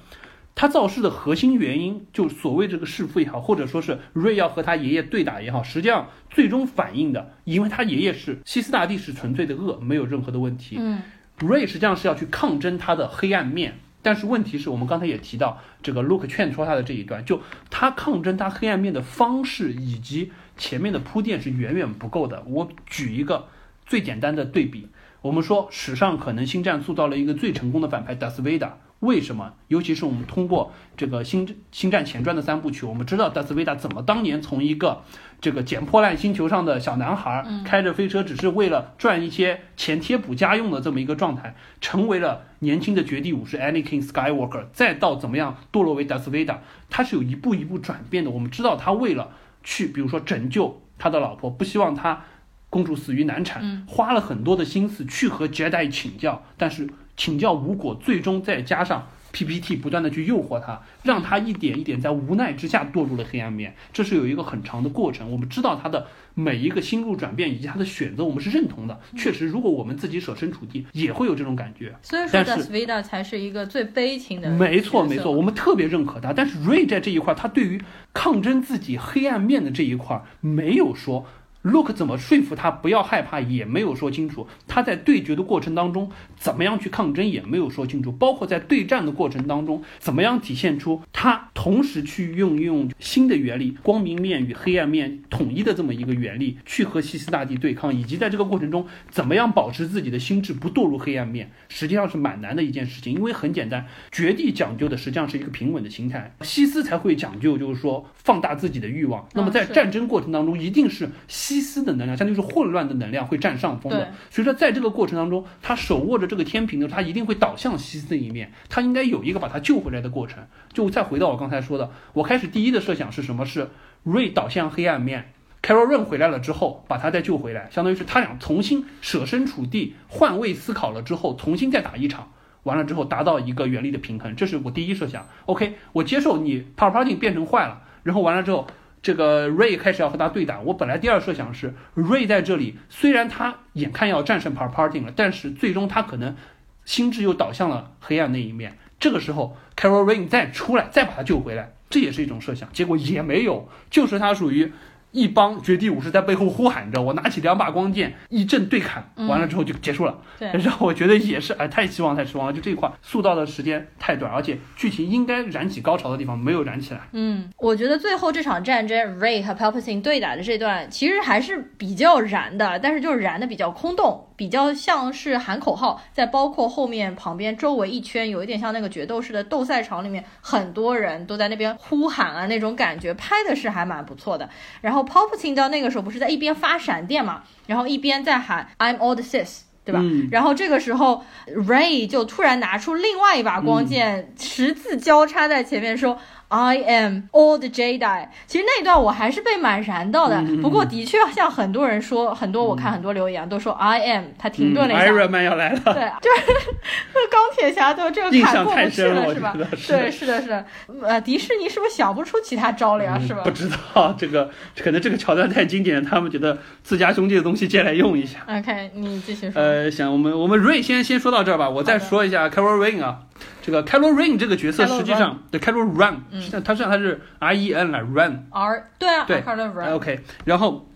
[0.54, 10.76] 他造势的核心原因，就所谓这个弑父也好，或者说是瑞要和他爷爷对打也好，实际上最终反映的，因为他爷爷是西斯大帝是纯粹的恶，没有任何的问题。
[10.78, 11.02] 嗯，
[11.40, 13.80] 瑞实际上是要去抗争他的黑暗面。
[14.00, 22.42] 但是问题是我们刚才也提到，这个 Luke 劝说他的这一段，就他抗争他黑暗面的方式以及前面的铺垫是远远不够的。
[22.46, 23.48] 我举一个
[23.84, 24.88] 最简单的对比，
[25.20, 28.78] 我们说史上可能星战塑造了一个最成功的反派达斯维达。
[29.00, 29.54] 为什么？
[29.68, 35.02] 尤其是我们通过这个《星星战前传》的三部曲，我们知道达斯维达怎么当年从一个
[35.40, 48.30] 这个捡破烂星球上的小男孩，开着飞车只是为了赚一些钱贴补家用的这么一个状态，成为了年轻的绝地武士 Anakin Skywalker，再到怎么样堕落为达斯维达，他是有一步一步转变的。
[48.30, 49.30] 我们知道他为了
[49.62, 52.24] 去，比如说拯救他的老婆，不希望他
[52.68, 63.74] 公主死于难产，花了很多的心思去和 Jedi 请教，但是请教无果，最终再加上 PPT 不断的去诱惑他，让他一点一点在无奈之下堕入了黑暗面。
[63.92, 68.98] 这是有一个很长的过程，我们知道他的每一个心路转变以及他的选择，我们是认同的。
[69.16, 71.94] 确实，如果我们自己设身处地，也会有这种感觉。
[72.00, 74.48] 所以说 d a s v i d a 才是一个最悲情的。
[74.48, 76.32] 没错，没错，我们特别认可他。
[76.32, 77.82] 但是 Ray 在这一块，他对于
[78.14, 81.26] 抗争自己黑暗面的这一块，没有说。
[81.68, 103.12] Look 怎么说服他不要害怕也没有说清楚，他在对决的过程当中怎么样去抗争也没有说清楚，包括在对战的过程当中怎么样体现出他同时去运用新的原理，光明面与黑暗面统一的这么一个原理去和西斯大帝对抗，以及在这个过程中怎么样保持自己的心智不堕入黑暗面，实际上是蛮难的一件事情。
[103.12, 109.28] 因为很简单，绝地讲究的实际上是一个平稳的心态，西斯才会讲究就是说放大自己的欲望。
[109.34, 111.57] 那么在战争过程当中，一定是西。
[111.58, 120.44] 西斯的能量，相当于是混乱的能量会占上风的，所以说在这个过程当中，他手握着这个天平的时候，他一定会倒向西斯的一面，他应该有一个把他救回来的过程。
[120.72, 123.44] 就再回到我刚才说的，我开始第一的设想是什么？
[123.44, 123.70] 是
[124.04, 132.30] 瑞倒向黑暗面，Carol Run 回来了之后，把他再救回来，相当于是他俩重新设身处地换位思考了之后，重新再打一场，
[132.62, 135.26] 完了之后达到一个原力的平衡，这是我第一设想。
[135.46, 138.66] OK，我接受你 p a r p a r t i n g 变成坏了，然后完了之后。
[139.02, 146.36] 这个 Ray 开始要和他对打，我本来第二设想是 Ray 在这里，虽然他眼看要战胜 p a r p a r t i n g 了，但是最终他可能
[146.84, 148.78] 心智又倒向了黑暗那一面。
[148.98, 152.72] 这个时候 Carol Rain 再出来，再把他救回来，这也是一种设想。
[152.72, 154.72] 结果也没有，就是他属于。
[155.10, 160.18] 一帮绝地武士在背后呼喊着，我拿起两把光剑一阵对砍，完了之后就结束了。
[160.38, 162.52] 对， 然后我觉得也是，哎，太失望，太失望了。
[162.52, 167.00] 就这一块塑造的时间太短，而且剧情应该燃起高潮的地方没有燃起来。
[167.12, 174.27] 嗯，我觉得最后这场战争，Ray 和 Palpatine 对打的这段其实还是比较燃的，但是就是燃的比较空洞。
[174.38, 184.48] 比较像是喊口号，在包括后面旁边周围一圈，有一点像那个决斗式的斗赛场里面，很多人都在那边呼喊啊，那种感觉拍的是还蛮不错的。
[184.80, 190.00] 然后 Palpatine 到那个时候不是在一边发闪电嘛，然后一边在喊 I'm all the Sith，对吧？
[190.30, 196.16] 然后这个时候 Ray 就突然拿出另外一把光剑，十字交叉在前面说。
[196.48, 198.28] I am all the Jedi。
[198.46, 205.12] 其实那一段我还是被蛮燃到的，不过的确像很多人说，很多我看很多留言都说 I am，他停顿了一下。
[205.12, 205.80] Iron Man 要来了。
[205.84, 206.68] 对，就是
[207.30, 209.54] 钢铁侠都这个坎过不去了，是吧？
[209.86, 210.64] 对，是的，是的。
[211.02, 213.20] 呃，迪士尼是不是想不出其他招了呀？
[213.26, 213.42] 是吧？
[213.44, 218.38] 不知道这个，可能这个桥段太经典，他们觉得自家兄弟的东西借来用一下。
[218.48, 219.60] OK，你继续说。
[219.60, 223.18] 呃，行，我们我们 Ray 先先说到这儿吧，我再说一下 Carol Rain 啊。
[223.68, 229.42] 这个 Carol Rain 这个角色实际上的 Carol Run，他实际上他是 R E N 来 Run，R 对啊，对。
[229.42, 230.88] Carol Run OK，然后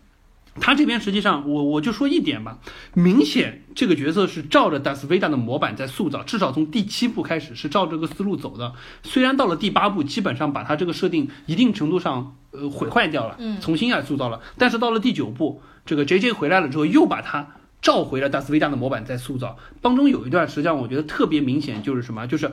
[0.58, 2.60] 他这边实际上我我就说一点吧，
[2.94, 8.72] 明显这个角色是照着 Das Vida 的模板在塑造，至少从第七部开始是照这个思路走的。
[9.02, 17.48] 虽然到了第八部，基本上把他这个设定一定程度上呃毁坏掉了，重新来塑造了，但是到了第九部，这个 J J 回来了之后，又把他。
[17.82, 22.26] 召回了达斯维加的模板在塑造当中有一段，实际上我觉得特别明显，就是什么？
[22.28, 22.52] 就是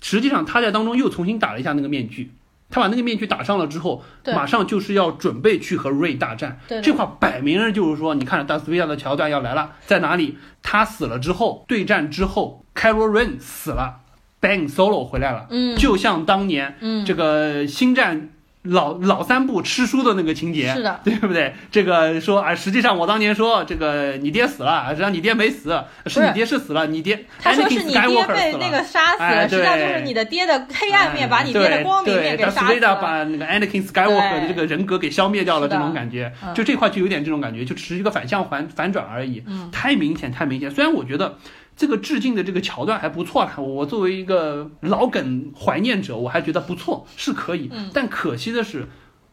[0.00, 2.32] 实际上他在当中又重新打了一下那个面具，
[2.70, 6.58] 他把那个面具打上了之后，马上就是要准备去和瑞大战。
[6.82, 10.38] 这块摆明了就是说，你看达斯维加的桥段要来了，在哪里？
[10.62, 14.00] 他死了之后，对战之后，Carol Rain 死了
[14.40, 15.46] ，Bang Solo 回来了。
[15.50, 18.30] 嗯，就像当年，嗯，这个星战。
[18.62, 21.54] 老老三部吃书的那个情节，是的，对不对？
[21.70, 39.70] 这个说啊，实际上我当年说这个你爹死了，实际上你爹没死，是你爹是死了，你爹他说是你爹被那个杀死了，实际上就是你的爹的黑暗面把你爹的光明面给杀死了，把那个 Anakin Skywalker 的这个人格给消灭掉了，这种感觉，就这块就有点这种感觉，就只是一个反向反反转而已，嗯。
[39.72, 40.70] 太明显太明显。
[40.70, 41.38] 虽然我觉得。
[41.80, 47.70] 这个致敬的这个桥段还不错了，我作为一个老梗怀念者，我还觉得不错，是可以。
[47.94, 48.86] 但可惜的是，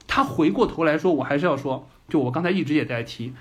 [0.08, 3.34] 他回过头来说，我还是要说，就我刚才一直也在提，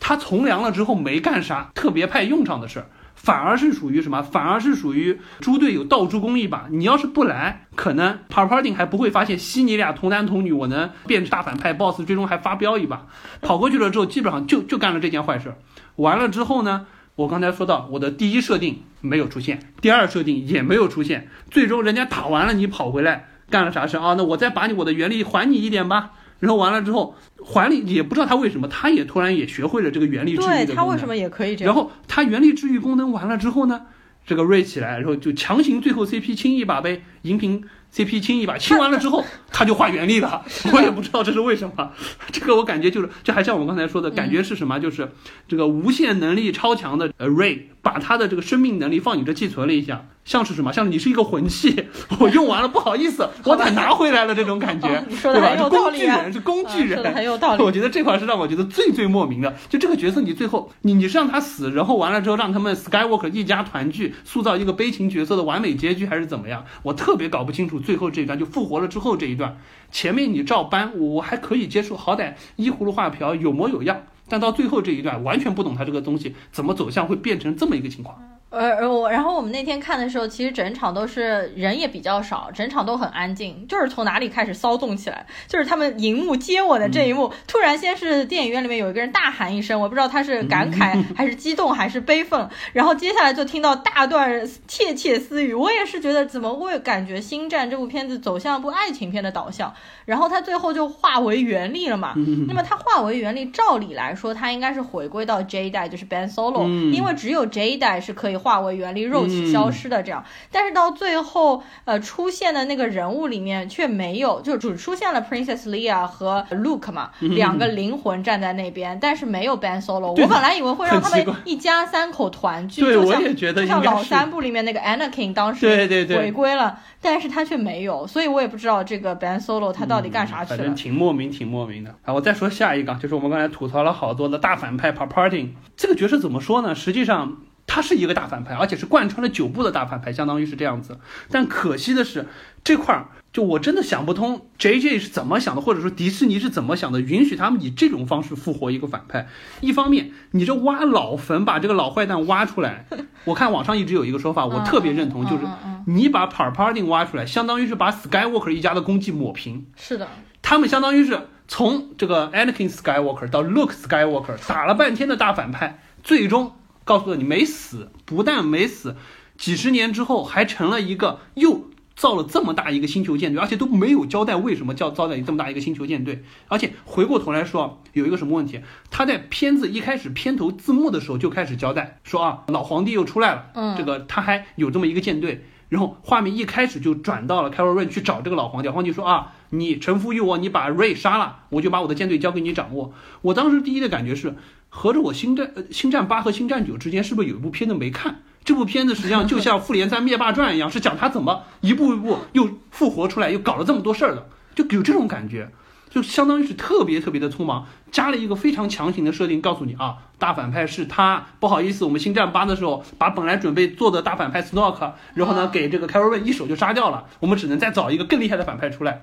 [0.00, 4.20] 他从良了之后没干啥特别派用场的事儿，反而是属于什么？
[4.22, 6.66] 反而是属于猪队友倒助攻一把。
[6.72, 13.06] 你要是不来，可能 p a r p a r t i n g 还不会发现悉尼俩童男童女，我能变大反派 boss，最终还发飙一把，
[13.40, 15.54] 跑过去了之后，基本上就就干了这件坏事。
[15.94, 16.86] 完了之后呢？
[17.18, 24.14] 我刚才说到，我的第一设定没有出现，第二设定也没有出现，最终人家打完了，你跑回来干了啥事啊？
[24.16, 26.12] 那我再把你我的原力还你一点吧。
[26.38, 30.66] 然后完了之后还你，也不知道他为什么，他也突然也学会了这个原力治愈的功能。
[30.66, 31.74] 对他为什么也可以这样？
[31.74, 33.86] 然后他原力治愈功能完了之后呢，
[34.24, 37.64] 这个瑞起来，然后就强行最后 CP 亲一把呗银屏
[37.94, 41.92] CP 亲一把，亲完了之后 他就画原力了，我也不知道这是为什么。
[42.30, 44.78] 这个我感觉就是，这还像我们刚才说的感觉是什么？
[44.78, 45.10] 就是
[45.48, 50.04] 这个无限能力超强的呃 Ray 把他的这个生命能力放你这寄存了一下。
[50.26, 50.70] 像是什么？
[50.70, 51.86] 像你是一个魂器，
[52.20, 55.56] 我用完了不好意思，我得拿回来了这种感觉，对吧？
[55.56, 57.62] 是工具人，是工具人，很有道理。
[57.62, 59.54] 我觉得这块是让我觉得最最莫名的。
[59.70, 66.62] 就这个角色，你最后你你是让他死，然后完了之后让他们 Skywalker 一家团聚，塑造一个悲情角色的完美结局，还是怎么样？
[66.82, 69.56] 我特别搞不清楚最后这一段就复活了之后这一段。
[69.90, 74.02] 前面你照搬，我还可以接受，好歹依葫芦画瓢，有模有样。
[74.28, 78.37] 但到最后这一段，完全不懂他这个东西怎么走向，会变成这么一个情况。
[78.50, 83.66] 呃，我然后我们那天看的时候，其实整场都是人也比较少，整场都很安静。
[83.68, 95.52] 就是从哪里开始骚动起来，就是他们荧幕接吻的这一幕，突然先是电影院里面有一个人大喊一声，我不知道他是感慨还是激动还是悲愤，然后接下来就听到大段窃窃私语。
[95.52, 99.70] 我也是觉得怎么会感觉《星战》这部片子走向部爱情片的导向，
[100.06, 102.14] 然后他最后就化为原力了嘛？
[102.46, 108.37] 那么他化为原力，照理来说他应该是回归到 J 代，就是 Ben Solo，因为只有 J 代是可以。
[108.38, 120.08] 化为原力，肉体消失的这样，但是到最后，呃，出现的那个人物里面却没有，就只出现了 Princess Leia 和 Luke 嘛，两个灵魂站在那边，但是没有 Ben Solo。
[120.10, 130.56] 我本来以为会让他们一家三口团聚，对，我也觉得像老三部里面那个 Anakin 当时对对对回归了，但是他却没有，所以我也不知道这个 Ben Solo 他到底干啥去了。
[130.56, 131.94] 反正挺莫名，挺莫名的。
[132.04, 136.74] 啊，我再说下一个，就是我们刚才吐槽了好多的大反派 p a r t i n 这个角色怎么说呢？
[136.74, 137.38] 实际上。
[137.68, 140.98] 他是一个大反派，而且是贯穿了九部的大反派，相当于是这样子。
[141.30, 142.26] 但可惜的是，
[142.64, 149.28] 这块儿就我真的想不通，J J 是怎么想的，或者说迪士尼是怎么想的，允许他们以这种方式复活一个反派。
[149.60, 152.86] 一方面，你这挖老坟，把这个老坏蛋挖出来，
[153.26, 155.44] 我看网上一直有一个说法，我特别认同，就是
[155.86, 159.66] 你把 p a r p a r t i n 挖出来，相当于是把 Skywalker 一家的功绩抹平。
[159.76, 160.08] 是的，
[160.40, 166.54] 他们相当于是从这个 Anakin Skywalker 到 Luke Skywalker 打了半天的大反派，最终。
[166.88, 168.96] 告诉了你没死，不但没死，
[169.36, 176.24] 几十年之后还成了一个又造了这么大一个星球舰队，而且都没有交代为什么叫造了这么大一个星球舰队。
[176.48, 178.62] 而且回过头来说，有一个什么问题？
[178.90, 185.44] 他在片子一开始片头字幕的时候就开始交代说啊，老皇帝又出来了，嗯，这个他还有这么一个舰队。
[185.68, 192.94] 然后画面一开始就转到了 Carol Rain 去找这个老皇帝，皇帝说啊，你臣服于我，你把 Ray 杀了，我就把我的舰队交给你掌握。
[193.20, 194.34] 我当时第一的感觉是。
[194.68, 198.22] 合着我星战呃星战八和星战九之间是不是有一部片子没看？
[198.44, 205.50] 这部片子实际上就像复联三灭霸传一样，是讲他怎么一步一步又复活出来，又搞了这么多事儿的，就有这种感觉，
[205.90, 219.02] 就相当于是特别特别的匆忙，加了一个非常强行的设定，告诉你啊，大反派是他，不好意思，我们星战八的时候把本来准备做的大反派 Snoke，然后呢给这个 Caro 一手就杀掉了，我们只能再找一个更厉害的反派出来，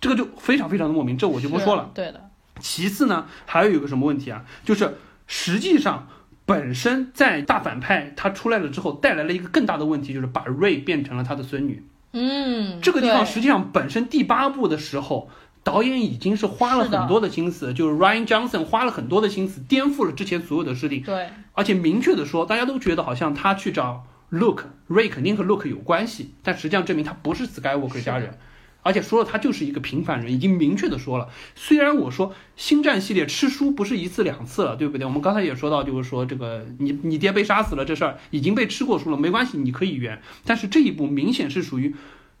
[0.00, 1.90] 这个就非常非常的莫名，这我就不说了。
[1.94, 2.29] 对的。
[2.60, 4.44] 其次呢，还有一个什么问题啊？
[4.64, 6.06] 就是实际上
[6.44, 11.84] 本身在大反派他出来了之后，带来了一个更大的问题，就是把瑞变成了他的孙女。
[12.12, 15.30] 嗯，这个地方实际上本身第八部的时候，
[15.62, 21.02] 导演已经是花了很多的心思，就是 Ryan Johnson 花了很多的心思，颠覆了之前所有的设定。
[21.02, 28.36] 对，而且明确的说，大家都觉得好像他去找 Luke，Ray 肯定和 Luke 有关系，但实际上证明他不是 Skywalker 家人。
[28.82, 31.28] 而且说了，他就是一个平凡人，已经明确的说了。
[31.54, 35.04] 虽然我说星战系列吃书不是一次两次了，对不对？
[35.06, 40.22] 我们刚才也说到，就是说这个你你爹被杀死了这事儿已经被吃过书了，没关系，你可以圆。
[40.46, 41.94] 但是这一步明显是属于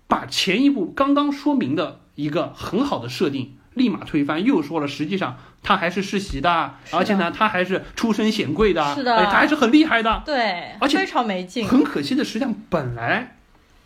[0.06, 11.68] 把前一部刚刚说明的一个很好的设定立马推翻，又说了实际上他还是世袭的，而且呢他还是出身显贵的，是的，他还是很厉害的，对，而且非常没劲。
[11.68, 13.36] 很可惜的，实际上本来。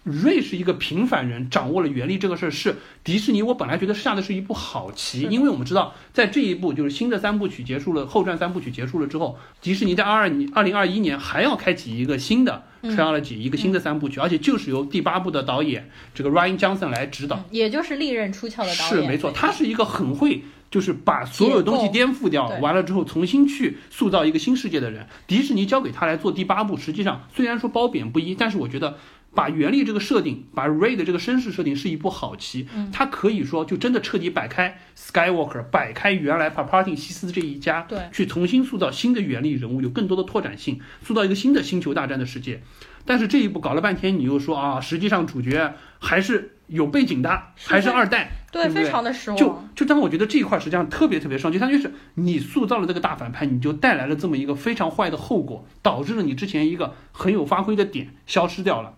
[0.05, 3.43] 瑞是一个平凡人，掌握了原力这个事儿是迪士尼。
[3.43, 19.03] 我本来觉得下的是一部好棋，因为我们知道，在这一部就是新的三部曲结束了，后传三部曲结束了之后，迪士尼在二二年二零二一年还要开启一个新的 trilogy，一个新的三部曲，而且就是由第八部的导演这个 Ryan Johnson 来指导，也就是利刃出鞘的导演。
[19.03, 25.07] 是没错，他是一个很会就是把所有东西颠覆掉，完了之后重新去塑造一个新世界的人。
[25.27, 28.99] 迪士尼交给他来做第八部，实际上虽然说褒贬不一，但是我觉得。
[29.35, 42.63] 把原力这个设定，把 Ray 的这个身世设定是一步好棋，它可以说就真的彻底摆开 Skywalker，摆开原来 t i n 西斯这一家，对，去重新塑造新的原力人物，有更多的拓展性，塑造一个新的星球大战的世界。
[43.07, 49.39] 但是这一步搞了半天，你又说啊，实际上主角还是有背景的，还是二代，对非常的失望。
[49.39, 58.95] 就就让我觉得这一块实际上特别特别伤，就相当于是你塑造了这个大反派，你就带来了这么一个非常坏的后果，导致了你之前一个很有发挥的点消失掉了。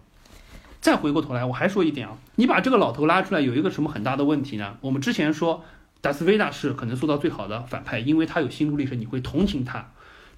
[0.87, 4.76] 再回过头来，我还说一点啊，你把这个老头拉出来，有一个什么很大的问题呢？
[4.82, 5.64] 我们之前说
[6.01, 9.89] 达斯维达是可能塑造最好的反派，因为他有心路历程，你会同情他。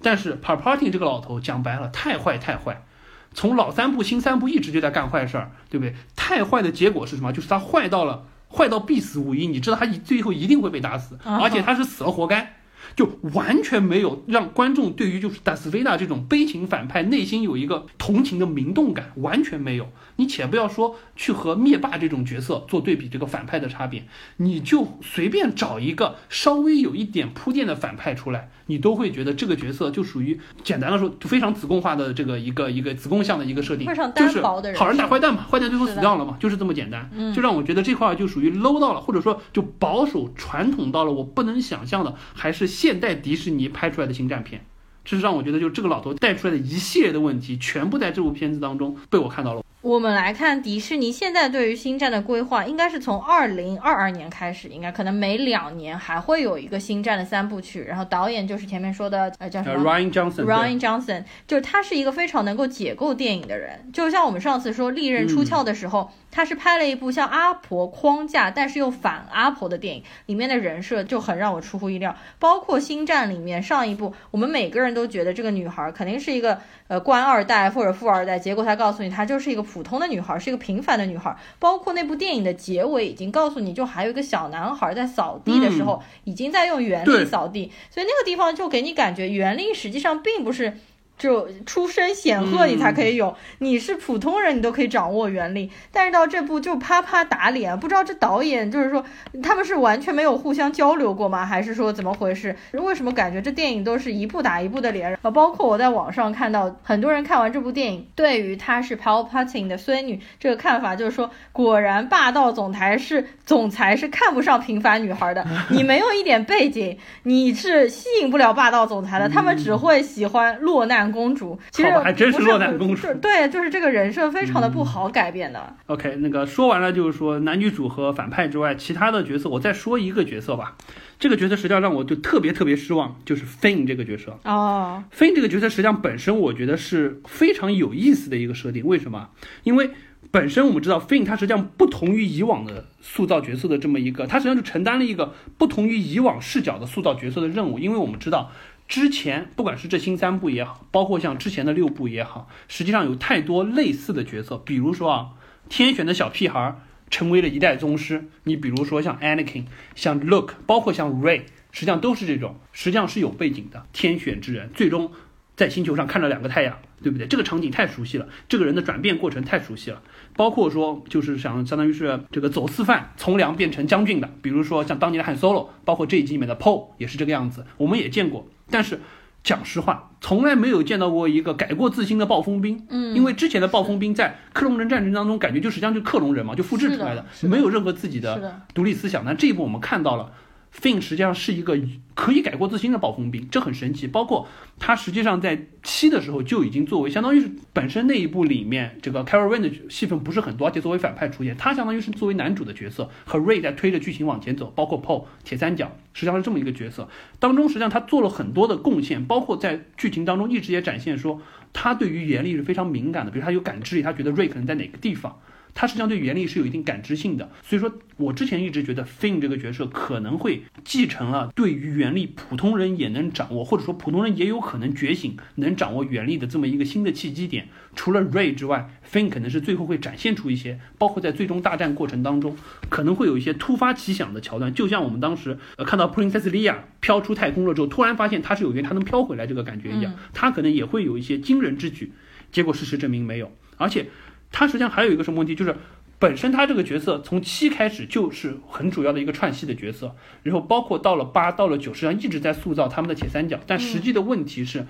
[0.01, 2.83] 但是 p a r p a t i n 这个老头讲白了，太坏太坏，
[3.31, 5.93] 从老三部、新三部一直就在干坏事儿，对不对？
[6.15, 7.31] 太坏的结果是什么？
[7.31, 9.45] 就是他坏到了，坏到必死无疑。
[9.45, 12.55] 你知道他最后一定会被打死，而且他是死了活该。
[12.95, 19.87] 就完全没有让观众对于就是达斯维纳这种悲情反派内心有一个同情的明动感，完全没有。
[20.19, 24.03] 你且不要说去和灭霸这种角色做对比，这个反派的差别，
[24.35, 37.09] 你就随便找一个稍微有一点铺垫的反派出来，你都会觉得这个角色就属于简单的说就非常子贡化的这个一个一个子贡向的一个设定，就是好人打坏蛋嘛，坏蛋最后死掉了嘛，就是这么简单。
[37.33, 44.65] 就让我觉得这块就属于 low 到了，或者说就保守传统到了我不能想象的，还是现代迪士尼拍出来的星战片，
[45.05, 49.63] 这是让我觉得，就这个老头带出来的一系列的问题，全部在这部片子当中被我看到了。
[49.81, 57.85] 我们来看迪士尼现在对于星战的规划，应该是从二零二二年开始，应该可能每两年还会有一个星战的三部曲。
[57.87, 60.43] 然后导演就是前面说的，呃，叫什么？Ryan Johnson。
[60.43, 63.89] Ryan Johnson，就是他是一个非常能够解构电影的人。
[63.93, 72.13] 就像我们上次说《利刃出鞘》的时候，他是拍了一部像阿婆框架，但是又反阿婆的电影，里面的人设就很让我出乎意料。
[72.37, 76.59] 包括星战里面上一部，我们每个人都觉得这个女孩肯定是一个
[76.89, 79.63] 呃官二代或者富二代，结果他告诉你，她就是一个。
[79.69, 90.75] 普通的女孩是一个平凡的女孩，包括那部电影的结尾已经告诉你，就还有一个小男孩在扫地的时候，已经在用原力扫地，所以那个地方就给你感觉原力实际上并不是。
[91.19, 95.69] 就出身显赫，你才可以有；你是普通人，你都可以掌握原理。
[95.91, 99.03] 但是到这部就啪啪打脸，不知道这导演就是说
[99.43, 101.45] 他们是完全没有互相交流过吗？
[101.45, 102.55] 还是说怎么回事？
[102.71, 105.13] 为什么感觉这电影都是一部打一部的脸？
[105.21, 115.45] 啊，包括我在网上看到很多人看完这部电影，对于她是 Palpatine 的孙女这个看法，就是说果然霸道总裁是总裁是看不上平凡女孩的。
[115.69, 119.27] 你没有一点背景，你是吸引不了霸道总裁的。
[119.27, 121.08] 他们只会喜欢落难。
[121.11, 125.75] 公主其实还真是落难公主，对，就是这个人设非常的不好改变的。
[125.87, 130.75] OK，那个说完了，就是说男女主和反派之外，其他的角色，我再说一个角色吧。
[131.17, 134.39] 这个角色实际上让我就特别特别失望，就是 Finn 这个角色。
[134.45, 138.85] 哦，Finn 这个角色实际上本身我觉得是非常有意思的一个设定。
[138.85, 139.29] 为什么？
[139.63, 139.89] 因为
[140.31, 147.77] 本身我们知道 Finn 他实际上不同于以往的塑造角色的这么一个，他实际上就承担了一个不同于以往视角的塑造角色的任务。
[147.77, 148.51] 因为我们知道。
[148.89, 155.29] 之前不管是这新三部也好，包括像之前的六部也好，实际上有太多类似的角色，比如说啊，
[155.69, 156.75] 天选的小屁孩
[157.11, 165.11] 成为了一代宗师，你比如说像 Anakin，像 Luke，包括像 Ray，实际上都是这种，实际上是有背景的天选之人，最终
[165.55, 167.27] 在星球上看了两个太阳，对不对？
[167.27, 170.01] 这个场景太熟悉了，这个人的转变过程太熟悉了，
[170.35, 178.47] 包括说就是想相当于是这个走私犯从良变成将军的，比如说像当年的汉 Solo，包括这一集里面的 Paul 也是这个样子，我们也见过。
[178.69, 178.99] 但是，
[179.43, 182.85] 讲实话，从来没有见到过一个改过自新的暴风兵。
[182.89, 189.23] 嗯，因为之前的暴风兵在克隆人战争当中，感觉就实际上就克隆人嘛，就复制出来的，没有任何自己的独立思想。
[189.25, 190.31] 但这一步我们看到了。
[190.71, 191.77] Fin 实际上是一个
[192.13, 194.07] 可以改过自新的暴风兵，这很神奇。
[194.07, 194.47] 包括
[194.77, 204.71] 他实际上在七的时候就已经作为，相当于是本身那一部里面这个 Carol Rain 的戏份不是很多，而且作为反派出现，他相当于是作为男主的角色，和 Ray 在推着剧情往前走。
[204.75, 207.09] 包括 Paul 铁三角实际上是这么一个角色，
[207.39, 211.41] 当中实际上他做了很多的贡献，包括在剧情当中一直也展现说
[211.73, 215.41] 他对于原力是非常敏感的，比如他有感知力，他觉得 Ray 可能在哪个地方。
[215.79, 227.69] 他实际上对原力是有一定感知性的，所以说我之前一直觉得 Finn 这个角色可能会继承了对于原力普通人也能掌握，或者说普通人也有可能觉醒能掌握原力的这么一个新的契机点。
[227.95, 232.57] 除了 Ray 之外，Finn 可能是最后会展现出一些，包括在最终大战过程当中
[232.89, 242.11] 可能会有一些突发奇想的桥段，就像我们当时呃看到 Princess Leia 飘出太空了之后，突然发现它是有原，它能飘回来这个感觉一样，他可能也会有一些惊人之举。
[242.51, 244.07] 结果事实证明没有，而且。
[244.51, 245.75] 他实际上还有一个什么问题，就是
[246.17, 253.59] 本身他这个角色从七开始就是很主要的一个串戏的角色，然后包括到了八到了九，实际上一直在塑造他们的铁三角。
[253.65, 254.85] 但实际的问题是，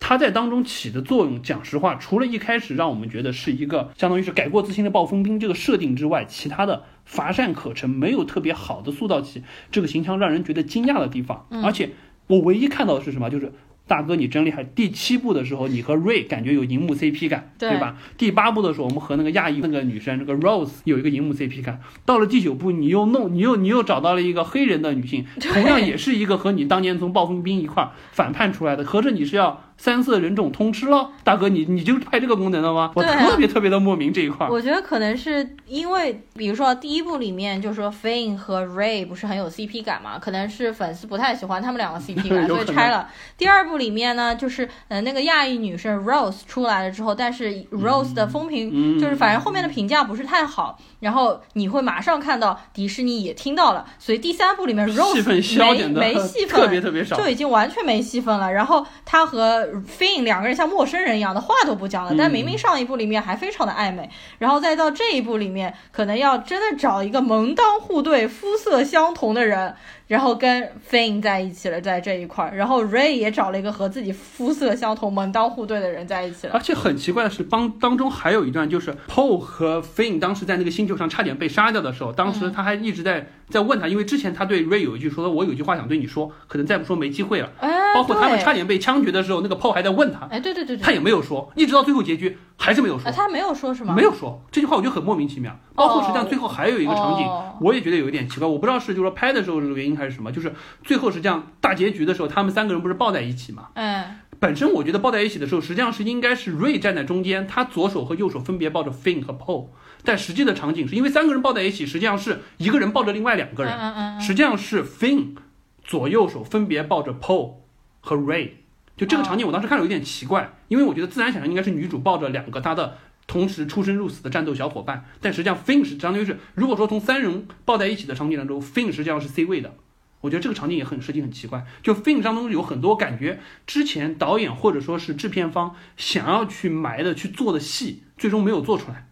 [0.00, 11.46] 他在当中起的作用，讲实话，除了一开始让我们觉得是一个相当于是改过自新的暴风兵这个设定之外，其他的乏善可陈，没有特别好的塑造起这个形象让人觉得惊讶的地方。
[11.62, 11.90] 而且
[12.26, 13.52] 我唯一看到的是什么，就是。
[13.92, 14.64] 大哥，你真厉害！
[14.64, 17.98] 第七部的时候，你和瑞感觉有荧幕 CP 感，对吧？
[18.16, 21.78] 第八部的时候，我们和那个亚裔那个女生，那个 Rose 有一个荧幕 CP 感。
[22.06, 29.62] 到了第九部，你又弄，你又你又找到了一个黑人的女性，同样也是一个和你当年从暴风兵一块反叛出来的，合着你是要。
[29.82, 32.92] 三色人种通吃了，大哥你你就拍这个功能了吗？
[32.94, 34.46] 我特别特别的莫名这一块。
[34.48, 43.08] 我觉得可能是因为，比如说第一部里面就是说 Finn 和 Ray 不是很有 CP 感嘛，可能是粉丝不太喜欢他们两个 CP 感， 所以拆了。
[43.36, 58.52] 第二部里面呢，就是呃那个亚裔女生 Rose 出来了之后，但是 Rose 的风评就是反正后面的评价不是太好，然后你会马上看到迪士尼也听到了，所以第三部里面 Rose 没没戏份，特别特别少，就已经完全没戏份了。
[58.52, 64.08] 然后他和 Finn 两个人像陌生人一样的话都不讲了，但明明上一部里面还非常的暧昧，
[64.38, 69.74] 然后再到这一部里面，可能要真的找一个门当户对、肤色相同的人。
[70.06, 76.52] 然后跟 Finn 在一起了，在这一块儿，然后 Ray 也找了一个和自己肤色相同、门当户对的人在一起了。
[76.54, 90.26] 而且很奇怪的是，当当中还有一段，就是 Paul 和 Finn 当时在那个星球上差点被杀掉的时候，当时他还一直在在问他，因为之前他对 Ray 有一句说：“我有一句话想对你说，可能再不说没机会了。”哎，包括他们差点被枪决的时候，那个 Paul 还在问他。
[90.30, 93.10] 哎，对对对对，他也没有说，一直到最后结局还是没有说。
[93.10, 93.94] 他没有说是吗？
[93.94, 95.58] 没有说这句话，我觉得很莫名其妙。
[95.74, 97.26] 包括实际上最后还有一个场景，
[97.60, 100.52] 我也觉得有一点奇怪，我不知道是就是说拍的时候这个原因还是什么，就是。
[100.84, 103.68] 最后实际上大结局的时候，他们三个人不是抱在一起嘛？
[103.74, 109.68] 嗯，本身我觉得抱在一起的时候，实际上是应该是瑞站在中间，他左手和右手分别抱着 Finn 和 Paul，
[110.04, 115.36] 但实际的场景是因为三个人抱在一起，实际上是一个人抱着另外两个人，嗯嗯实际上是 Finn
[115.82, 117.52] 左右手分别抱着 Paul
[118.00, 118.50] 和 Ray，
[118.96, 129.74] 就这个场景我当时看着有点奇怪，因为我觉得自然想象应该是女主抱着两个她的同时出生入死的战斗小伙伴，但实际上 Finn 是相当于是如果说从三人抱在一起的场景当中，Finn 实际上是 C 位的。
[130.20, 139.08] 我觉得这个场景也很设计很奇怪，就 film 当中有很多感觉，之前导演或者说是制片方想要去埋的去做的戏，最终没有做出来。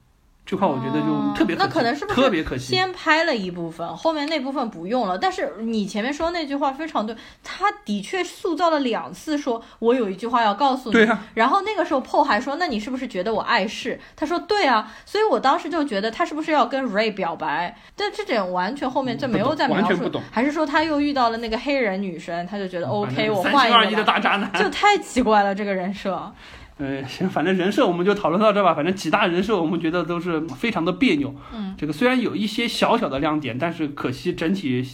[0.51, 2.75] 这块我觉得就特别那可能是不是特别可惜？
[2.75, 5.17] 先拍了一部分，后面那部分不用了。
[5.17, 10.93] 但是你前面说那句话非常对，他的确塑造了两次，说我有一句话要告诉你。
[10.93, 11.23] 对啊。
[11.35, 14.01] 然后那个时候 Paul 还说，那你是不是觉得我碍事？
[14.17, 14.93] 他说对啊。
[15.07, 17.77] 所以我当时就觉得他是不是要跟 Ray 表白？
[17.95, 20.11] 但这点完全后面就没有再描述。
[20.33, 24.01] 还是说他又遇到了那个黑人女生，他就觉得 OK，我换一个。
[24.01, 24.51] 的大渣男。
[24.55, 26.33] 就太奇怪了，这个人设。
[26.81, 28.73] 呃，行，反正人设我们就讨论到这吧。
[28.75, 31.35] 反正几大人设我们觉得都是非常的别扭。
[31.55, 34.89] 嗯，这个虽然有一些小小的亮点，但是可惜整体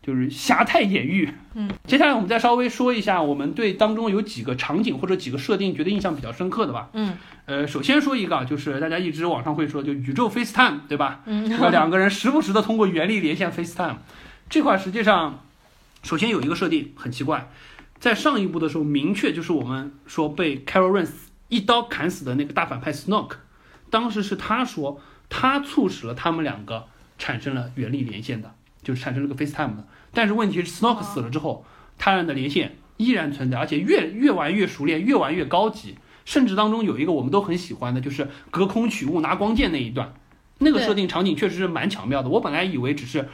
[0.00, 1.28] 就是瑕太掩瑜。
[1.54, 6.90] 嗯，接下来我们再稍微说一下，我们对当中有几个场景或者几个设定觉得印象比较深刻的吧。
[6.92, 11.22] 嗯，呃，首先说一个，就是大家一直网上会说，就宇宙 FaceTime，对吧？
[11.26, 13.96] 嗯，两个人时不时的通过原力连线 FaceTime，
[14.48, 15.42] 这块实际上，
[16.04, 17.50] 首先有一个设定很奇怪。
[18.04, 21.08] 在上一部的时候，明确就是我们说被 Carol Rance
[21.48, 23.36] 一刀砍死的那个大反派 Snoke，
[23.88, 25.00] 当时是他说
[25.30, 26.84] 他促使了他们两个
[27.16, 29.88] 产生了原力连线的，就是产生了个 FaceTime 的。
[30.12, 31.64] 但是问题是 Snoke 死了之后，
[31.96, 35.96] 他俩的连线依然存在，而且越越玩越熟练，越玩越高级。
[36.26, 40.12] 甚至当中有一个我们都很喜欢的，就是隔空取物拿光剑那一段，
[40.58, 42.28] 那个设定场景确实是蛮巧妙的。
[42.28, 43.30] 我本来以为只是。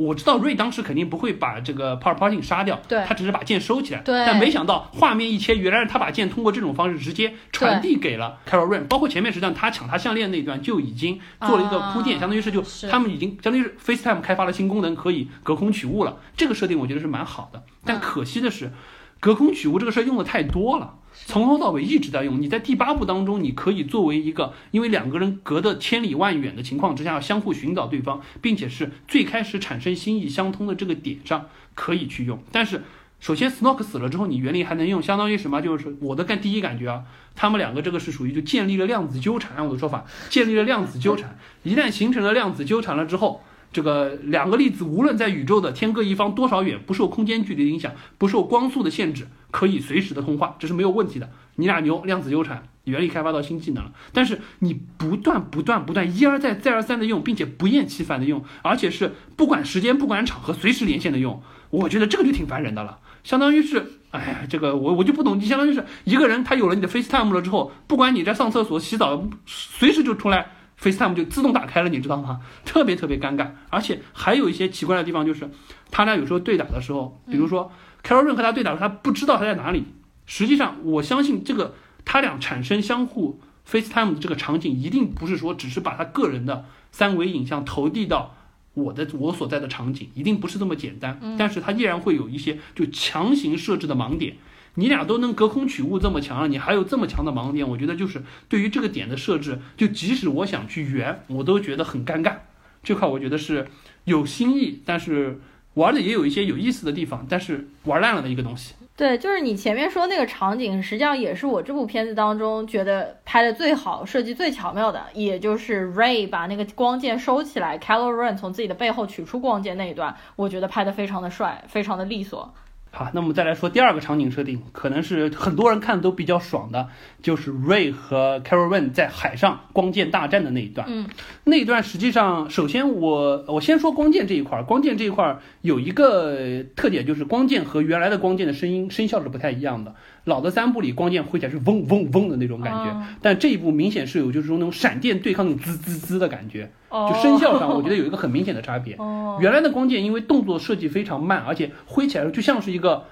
[0.00, 4.24] 我知道瑞当时肯定不会把这个 p a r p a r t i n 杀掉，对，他只是把剑收起来，对。
[4.24, 16.16] 但没想到画面一切，原来是他把剑通过这种方式直接传递给了 Carol Rain，包括前面实际上他抢他项链那段就已经做了一个铺垫，相当于是就他们已经相当于是 FaceTime 开发了新功能，可以隔空取物了。
[16.34, 18.72] 这个设定我觉得是蛮好的，但可惜的是，
[19.20, 20.94] 隔空取物这个事儿用的太多了。
[21.26, 22.40] 从头到尾一直在用。
[22.40, 32.42] 你在第八部当中，你可以作为一个，因为两个人隔得千里万远的情况之下，要相互寻找对方，并且是最开始产生心意相通的这个点上可以去用。
[32.50, 32.82] 但是，
[33.20, 35.60] 首先 Snoke 死了之后，你原力还能用，相当于什么？
[35.60, 37.04] 就是我的感第一感觉啊，
[37.36, 39.56] 他们两个这个是属于就建立了量子纠缠。
[39.56, 41.38] 按我的说法，建立了量子纠缠。
[41.62, 43.42] 一旦形成了量子纠缠了之后，
[43.72, 49.28] 这个两个粒子无论在宇宙的天各一方多少远，不受空间距离影响，不受光速的限制。
[49.52, 51.28] 可以随时的通话，这是没有问题的。
[51.56, 53.92] 你俩牛，量子纠缠原理开发到新技能了。
[54.12, 62.98] 但是你不断不断不断一而再再而三的用，并且不厌其烦的用，而且是不管时间不管场合随时连线的用，我觉得这个就挺烦人的了。
[63.24, 72.40] 相当于是，哎呀，这个我我就不懂，你相当于是一个人他有了你的 FaceTime 了之后，不管你在上厕所、洗澡，随时就出来 FaceTime 就自动打开了，你知道吗？
[72.64, 73.48] 特别特别尴尬。
[73.68, 75.50] 而且还有一些奇怪的地方，就是
[75.90, 77.70] 他俩有时候对打的时候，比如说。
[78.02, 79.84] Carol 润和他对打，他不知道他在哪里。
[80.24, 81.74] 实际上，我相信这个
[82.06, 83.38] 他俩产生相互
[83.70, 88.34] FaceTime 的这个场景，一定不是说只是把他个人的三维影像投递到
[88.72, 91.20] 我的我所在的场景，一定不是这么简单。
[91.38, 94.38] 但是他依然会有一些就强行设置的盲点。
[94.74, 102.34] 你俩都能隔空取物这么强了，你还有这么强的盲点，我觉得就是对于这个点的设置，就即使我想去圆，我都觉得很尴尬。
[102.82, 103.66] 这块我觉得是
[104.04, 105.40] 有新意，但是。
[105.74, 108.74] 玩的也有一些有意思的地方，但是玩烂了的一个东西。
[108.96, 122.52] 对，就是你前面说那个场景，实际上也是我这部片子当中觉得拍的最好、设计最巧妙的，也就是 Ray 把那个光剑收起来 c a l o Ren 从自己的背后取出光剑那一段，我觉得拍的非常的帅，非常的利索。
[122.92, 126.88] 好，那我们再来说第二个场景设定，可能是很多人看都比较爽的，
[127.22, 130.86] 就是 Ray 和 Carol Wen 在海上光剑大战的那一段。
[130.90, 131.06] 嗯，
[131.44, 139.94] 那一段实际上，首先我我先说光剑这一块儿，光剑这一块儿有一个特点，就是光剑和原来的光剑的声音声效是不太一样的。
[140.24, 148.96] 老的三部里光剑挥起来是嗡嗡嗡的那种感觉，但这一部明显是有就是说那种闪电对抗那种滋滋滋的感觉，就声效上我觉得有一个很明显的差别。
[149.40, 153.04] 原来的光剑因为动作设计非常慢，而且挥起来就像是一个。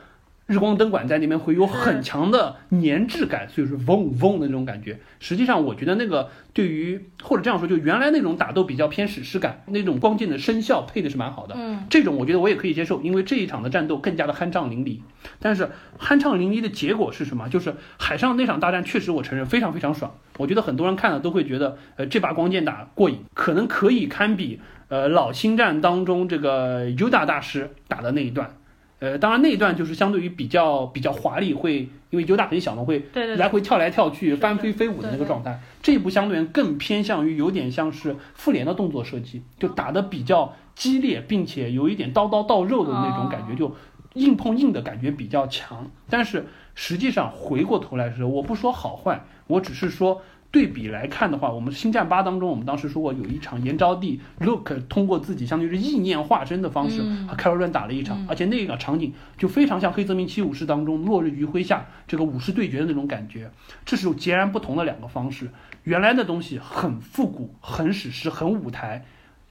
[0.48, 4.98] 日光灯管在那边会有很强的粘滞感，所以说嗡嗡的那种感觉。
[5.20, 11.54] 实际上，我觉得那个对于或者这样说，就原来那种打斗比较偏史诗感，那种光剑的声效配的是蛮好的。
[11.58, 15.00] 嗯，这种我觉得我也可以接受，因为这一场的战斗更加的酣畅淋漓。
[15.38, 15.68] 但是
[16.00, 17.46] 酣畅淋漓的结果是什么？
[17.50, 20.14] 就是海上那场大战确实我承认非常非常爽。
[20.38, 28.54] 我觉得很多人看了都会觉得，呃，这把光剑打过瘾，可能可以堪比呃老星战当中这个尤达大师打的那一段。
[29.00, 33.04] 呃，当然那一段就是相对于比较比较华丽，会因为尤达很小嘛，会
[33.36, 35.60] 来回跳来跳去、翻飞飞舞的那个状态。
[35.82, 43.74] 这一部相对更偏向于有点像是复联的动作设计，就打的比较激烈，并且有一点刀刀到肉的那种感觉，就
[44.14, 45.90] 硬碰硬的感觉比较强。
[46.10, 50.22] 但是实际上回过头来说，我不说好坏，我只是说。
[50.50, 63.50] 对比来看的话，我们《星战八》当中，我们当时说过有一场延招帝，Look 通过自己相当于是意念化身的方式和开罗 n 打了一场，而且那个场景就非常像《黑泽明七武士》当中落日余晖下这个武士对决的那种感觉，
[63.84, 65.50] 这是截然不同的两个方式。
[65.84, 69.04] 原来的东西很复古、很史诗、很舞台。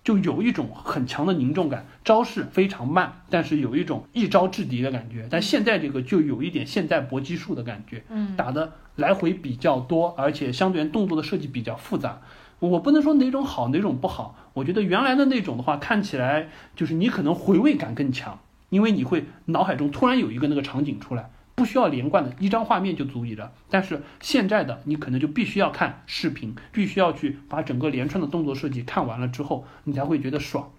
[0.08, 5.28] 就有一种很强的凝重感，招式非常慢，但是有一种一招制敌的感觉。
[5.30, 12.22] 但现在这个就有一点现代搏击术的感觉，嗯，打的来回比较多，而且相对动作的设计比较复杂。
[12.60, 18.39] 我不能说哪种好哪种不好，我觉得原来的那种的话，看起来就是你可能回味感更强，
[18.70, 21.30] 因为你会脑海中突然有一个那个场景出来。
[21.58, 30.70] 不需要连贯的一张画面就足以了，但是现在的你可能就必须要看视频，必须要去把整个连串的动作设计看完了之后，你才会觉得爽。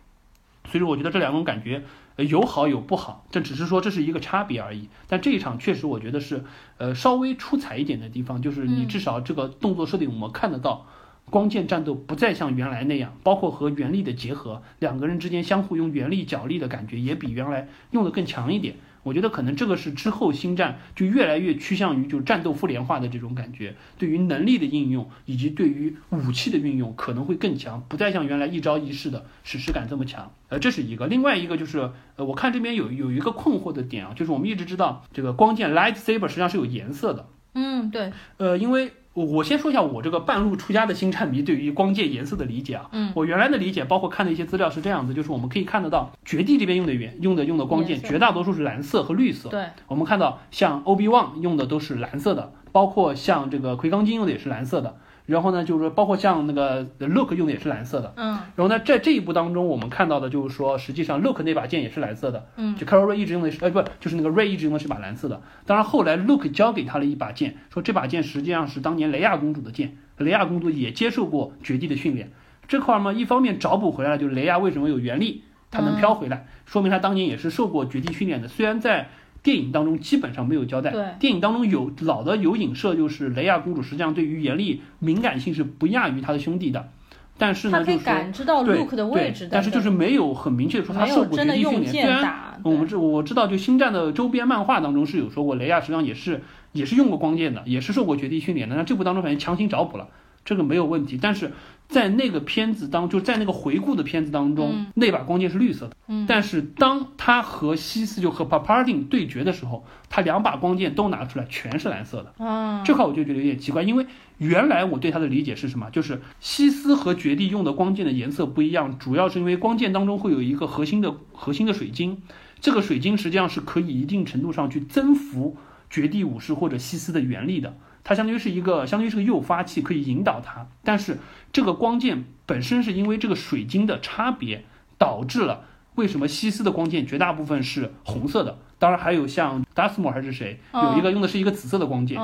[0.71, 1.83] 所以说，我觉得这两种感觉
[2.17, 4.89] 有好有不好，这只是说这是一个差别而已。
[5.09, 6.45] 但这一场确实我觉得是
[6.77, 10.87] 呃稍微出彩一点的地方，就是你至少这个动作设定我们看得到，
[11.25, 18.77] 光剑战斗不再像原来那样，包括和原力的结合，两个人之间相互用原力角力的感觉也比原来用的更强一点。
[19.03, 30.33] 我觉得可能这个是之后星战就越来越趋向于就战斗复联化的这种感觉，对于能力的应用以及对于武器的运用可能会更强，不再像原来一招一式的史诗感这么强。
[30.49, 37.27] 呃，这是一个，另外一个就是呃，我看这边有有一个困惑的点啊，就是我们一直知道这个光剑 lightsaber 实际上是有颜色的。
[37.55, 38.13] 嗯，对。
[38.37, 38.93] 呃，因为。
[39.19, 54.97] 我我先说一下我这个半路出家的星战迷对于光剑颜色的理解啊，嗯，我原来的理解包括看的一些资料是这样子，就是我们可以看得到绝地这边用的原用的用的光剑绝大多数是蓝色和绿色，对，我们看到像欧比旺用的都是蓝色的，包括像这个奎刚金用的也是蓝色的。
[55.29, 58.29] 然后呢，就是说，包括像那个 Look 用的也是蓝色的，嗯。
[58.57, 62.75] 然后呢，在这一步当中，我们看到的就是说，实际上 Look 那把剑也是蓝色的，嗯。
[62.77, 65.43] 就 Carol Ray 一直用的是，呃，不，就是那个 Ray 一直用的是把蓝色的。
[65.67, 72.31] 当然后来 Look 交给他了一把剑，说这把剑实际上是当年雷亚公主的剑，雷亚公主也接受过绝地的训练。
[72.67, 78.49] 这块嘛，一方面找补回来了，就是雷亚为什么有原力，她能飘回来，说明她当年也是受过绝地训练的。
[78.49, 79.11] 虽然在
[79.49, 80.91] 电影当中基本上没有交代。
[80.91, 86.91] 对，电影当中有老的有影射，就是雷亚公主实际上对于严厉敏感性是不亚于她的兄弟的。
[87.39, 91.87] 但是呢，就是感知到 Luke 的位置，但是就是没有很明确说他受过绝地训练。
[91.87, 96.43] 虽然我们知我知道，就星战的周边漫画当中是有说过，雷亚实际上也是
[96.73, 98.77] 也是用过光剑的，也是受过绝地训练的。
[98.77, 100.09] 那这部当中反正强行找补了，
[100.45, 101.19] 这个没有问题。
[101.21, 101.53] 但是。
[101.89, 105.97] 在那个片子当，就在那个回顾的片子当中，那把光剑是绿色的。
[106.07, 112.45] 嗯，但是当他和西斯就和 d i n 对决的时候，他两把光剑都拿出来，全是蓝色的。
[112.45, 115.89] 啊，这块我就觉得有点奇怪，因为原来我对他的理解是什么？
[115.91, 122.21] 就是西斯和绝地用的光剑的颜色不一样，主要是因为光剑当中会有一个核心的核心的水晶，
[122.61, 125.57] 这个水晶实际上是可以一定程度上去增幅
[125.89, 127.79] 绝地武士或者西斯的原力的。
[128.09, 130.67] 它相当于是一个，相当于是个诱发器，可以引导它。
[130.83, 131.19] 但是
[131.53, 134.65] 这个光剑本身是因为这个水晶的差别，
[134.97, 138.57] 导致了为什么西斯的光剑绝大部分是红色的？
[138.79, 142.19] 当然还有像达斯莫还是谁，有一个用的是一个紫色的光剑，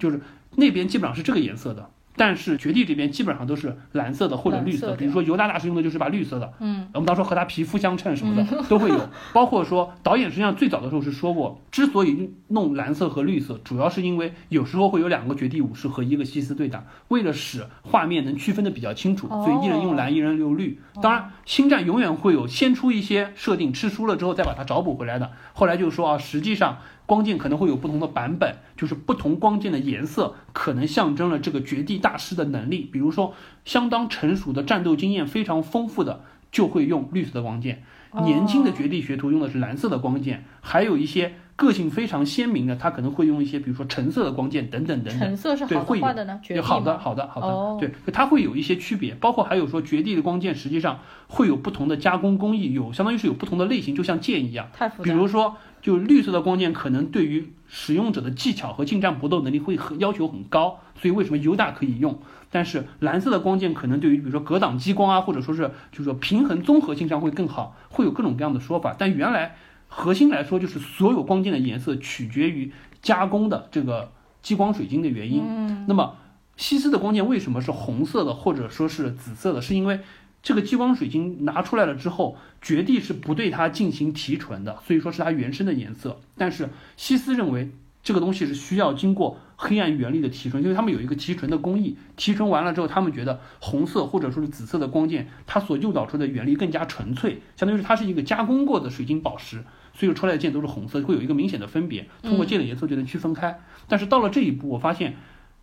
[0.00, 0.18] 就是
[0.54, 1.90] 那边基本上是这个颜色的。
[2.16, 9.08] 但是绝地这边基本上都是蓝色的或者绿色比如说尤达大师用的就是把绿色的，嗯，我们到时候和他皮肤相称什么的都会有。
[9.32, 20.80] 包括说导演实际上最早的时候是说过，之所以弄蓝色和绿色，主要是因为有时候会有两个绝地武士和一个西斯对打，为了使画面能区分的比较清楚，所以一人用蓝，一人用绿。
[21.02, 25.30] 当然，星战永远会有先出一些设定，吃输了之后再把它找补回来的。
[25.52, 26.78] 后来就说啊，实际上。
[27.06, 32.88] 光剑可能会有不同的版本，就是不同光剑的颜色可能象征了这个绝地大师的能力。
[32.92, 33.32] 比如说，
[33.64, 37.76] 相当成熟的战斗经验非常丰富的，就会用绿色的光剑；
[38.24, 40.44] 年轻的绝地学徒用的是蓝色的光剑。
[40.60, 45.20] 还有一些个性非常鲜明的，他可能会用一些，比如说橙色的光剑等等等等。
[45.20, 46.40] 橙色是好的坏的呢？
[46.60, 47.78] 好的，好的，好的。
[47.78, 49.14] 对，它会有一些区别。
[49.14, 50.98] 包括还有说，绝地的光剑实际上
[51.28, 54.68] 会有不同的加工工艺，有相当于是有不同的类型，就像剑一样。
[54.72, 55.04] 太复杂。
[55.04, 55.56] 比如说。
[55.86, 62.18] 就绿色的光剑可能对于使用者的技巧和近战搏斗能力会很要求很高，所以为什么尤达可以用？
[62.50, 68.96] 但是蓝色的光剑可能对于比如说格挡激光啊，或者说是就是说平衡综合性上会更好，会有各种各样的说法。
[68.98, 69.54] 但原来
[69.86, 74.10] 核心来说就是所有光剑的颜色取决于加工的这个
[74.42, 75.86] 激光水晶的原因。
[75.86, 76.16] 那么
[76.56, 79.62] 西斯的光剑为什么是红色的或者说是紫色的？
[79.62, 80.00] 是因为
[80.46, 86.20] 这个激光水晶拿出来了之后，绝地是不对它进行提纯的，所以说是它原生的颜色。
[86.36, 87.72] 但是西斯认为
[88.04, 91.96] 这个东西是需要经过黑暗原力的提纯，因为他们有一个提纯的工艺。
[92.14, 102.08] 提纯完了之后，他们觉得红色或者说是紫色的光剑，它所诱导出的原力更加纯粹，相当于是它是一个加工过的水晶宝石，所以出来的剑都是红色，会有一个明显的分别。
[102.22, 103.58] 通过剑的颜色就能区分开。
[103.88, 105.16] 但是到了这一步，我发现，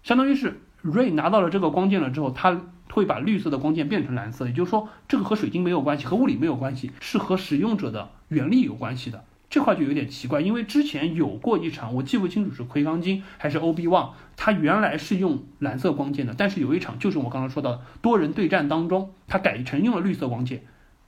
[0.03, 2.61] 相当于是瑞拿到了这个光剑了之后，他。
[2.91, 9.23] 会把绿色的光剑变成蓝色，也就是说，这个和水晶没有关系，和物理没有关系，是和使用者的原力有关系的。
[9.49, 20.63] 这块就有点奇怪，因为之前有过一场，我记不清楚是奎刚金还是欧比旺，他原来是用蓝色光剑的，但是有一场就是我刚刚说到的多人对战当中，他改成用了绿色光剑，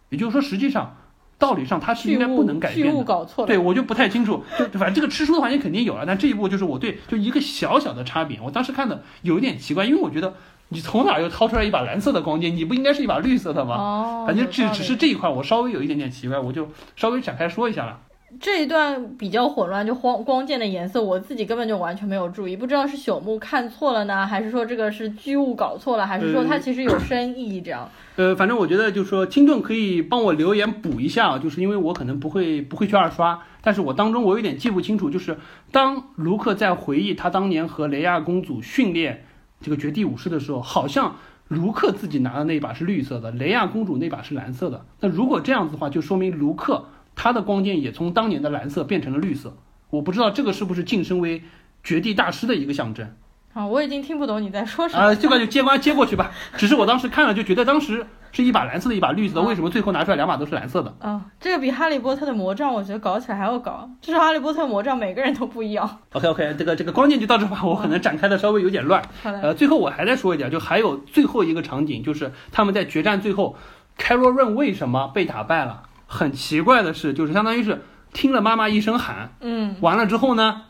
[0.10, 0.98] 也就是说，实际上。
[1.38, 10.34] 道理上它是应该不能改变的，对我就不太清楚，就反正这个吃书的环节肯定有了，但这一步就是我对就一个小小的差别，我当时看的有一点奇怪，因为我觉得
[10.70, 13.76] 你从哪又掏出来一把蓝色的光剑，你不应该是一把绿色的吗？
[13.76, 18.00] 哦，反正只只是这一块我稍微有一点点奇怪，我就稍微展开说一下了。
[18.38, 27.90] 这一段比较混乱，就光光剑的颜色，我自己根本就完全没有注意，不知道是朽木看错了呢，还是说这个是剧务搞错了，还是说它其实有深意这样？
[28.18, 35.38] 呃，反正我觉得就是说，听众可以帮我留言补一下啊，就是因为我可能不会不会去二刷，但是我当中我有点记不清楚，就是
[35.72, 39.24] 当卢克在回忆他当年和雷亚公主训练
[39.62, 41.16] 这个绝地武士的时候，好像
[41.48, 44.84] 卢克自己拿的那把是绿色的，雷亚公主那把是蓝色的。
[45.00, 46.86] 那如果这样子的话，就说明卢克。
[47.16, 49.57] 他的光剑也从当年的蓝色变成了绿色，
[49.89, 51.43] 我不知道这个是不是晋升为
[51.84, 53.16] 绝地大师的一个象征。
[53.53, 55.01] 啊，我已经听不懂你在说什么。
[55.01, 56.30] 啊，这个就接关接过去吧。
[56.57, 60.93] 只是我当时看了就觉得当时是一把蓝色的，一把绿色的，为什么最后拿出来两把都是蓝色的？
[60.99, 63.89] 啊，这个比哈利波特的魔杖我觉得搞起来还要搞。
[64.01, 65.99] 至少哈利波特魔杖每个人都不一样。
[66.11, 69.01] OK OK，这个这个光剑就到这吧，我可能展开的稍微有点乱。
[69.24, 69.39] 好的。
[69.39, 73.55] 呃，最后我还再说一点，就还有最后一个场景，就是他们在决战最后，
[73.95, 75.84] 凯罗润为什么被打败了？
[76.08, 77.82] 很奇怪的是，就是相当于是
[78.14, 80.64] 听了妈妈一声喊，嗯，完了之后呢，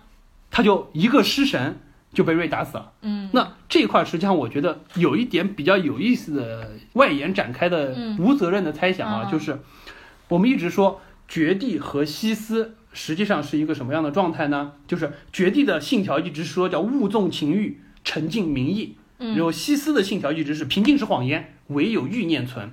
[0.52, 1.80] 他就一个失神
[2.14, 9.60] 就被瑞打死了，嗯，那这块实际上我觉得有一点比较有意思的外延展开的无责任的猜想啊，就是
[10.30, 14.72] 我们一直说绝地和西斯实际上是一个什么样的状态呢？
[14.88, 22.72] 就是绝地的信条一直说叫勿纵情欲，沉静民意，然后西斯的信条一直是平静是谎言，唯有欲念存。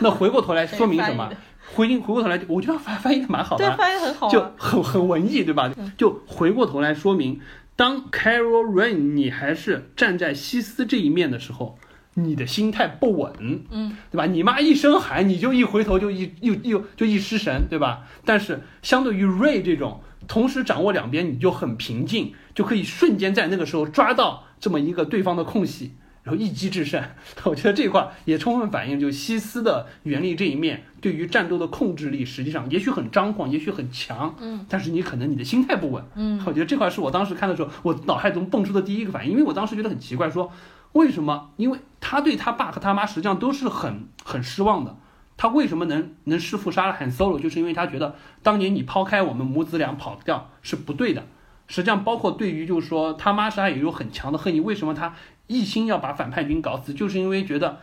[0.00, 1.30] 那回过头来说明什么？
[1.74, 5.70] 回回过头来，我觉得翻翻译的蛮好的，对，翻译很好，就很很文艺，对吧？
[5.96, 7.40] 就回过头来说明，
[7.76, 11.78] 当 Carol Rain 你还是站在西斯这一面的时候，
[12.14, 13.32] 你的心态不稳，
[13.70, 14.26] 嗯，对吧？
[14.26, 18.06] 你妈一声喊，你就一回头就一又又就一失神，对吧？
[18.24, 25.94] 但是相对于 Ray 这种同时掌握两边，你就很平静，就可以瞬间在那个时候抓到这么一个对方的空隙。
[26.22, 27.02] 然后一击制胜，
[27.44, 40.52] 我觉得这块也充分反映，就西斯的原力这一面对于战斗的控制力，实际上也许很张狂，也许很强，嗯，但是你可能你的心态不稳，嗯，我觉得这块是我当时看的时候，我脑海中蹦出的第一个反应，因为我当时觉得很奇怪，说
[40.92, 41.50] 为什么？
[41.56, 44.96] 因为他对他爸和他妈实际上都是很很失望的，
[45.38, 51.24] 他为什么能能弑父杀了汉 Solo，就是因为他觉得当年你抛开我们母子俩跑掉是不对的。
[51.66, 55.14] 实际上，包括对于就是说他妈杀也有很强的恨意，为什么他？
[55.50, 57.80] 一心要把反叛军搞死，就是因为觉得，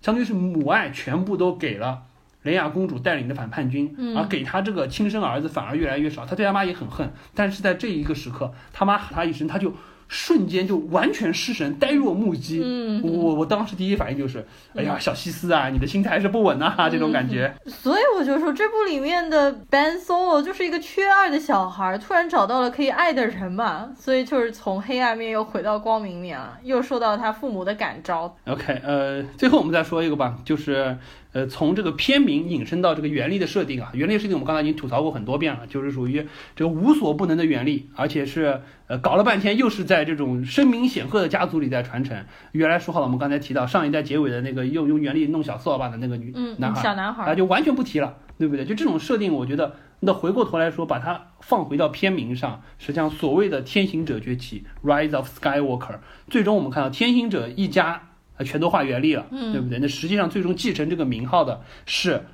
[0.00, 2.04] 相当于是母爱全部都给了
[2.44, 6.24] 雷亚公主带领的反叛军，而给他这个亲生儿子反而越来越少。
[6.24, 9.74] 他对他妈也很恨，但是在这一个时刻，他妈喊他一声，他就
[10.10, 12.60] 瞬间就完全失神，呆若木鸡。
[12.64, 14.44] 嗯，我我当时第一反应就是，
[14.74, 17.54] 哎呀，小西斯啊，你的心态还是不稳呐，这种感觉。
[17.64, 28.36] 所以我就说，这部里面的 Ben Solo 就是一个缺爱的小孩，突然找到了可以爱的人嘛，所以就是从黑暗面又回到光明面了，又受到他父母的感召。
[28.46, 30.98] OK，呃，最后我们再说一个吧，就是。
[31.32, 42.26] 呃，从这个片名引申到这个原力的设定啊，原力设定我们刚才已经吐槽过很多遍了，就是属于这个无所不能的原力，而且是呃搞了半天又是在这种声名显赫的家族里在传承。
[42.50, 48.64] 原来说好了，我们刚才提到上一代结尾的那个用用原力弄小扫把的那个女男孩，小男孩啊，就完全不提了，对不对？
[48.64, 58.02] 就这种设定，我觉得那回过头来说，把它放回到片名上，实际上所谓的天行者崛起 （Rise of Skywalker），最终我们看到天行者一家。
[58.42, 59.78] 全都化原力了，对不对？
[59.80, 62.24] 那实际上最终继承这个名号的是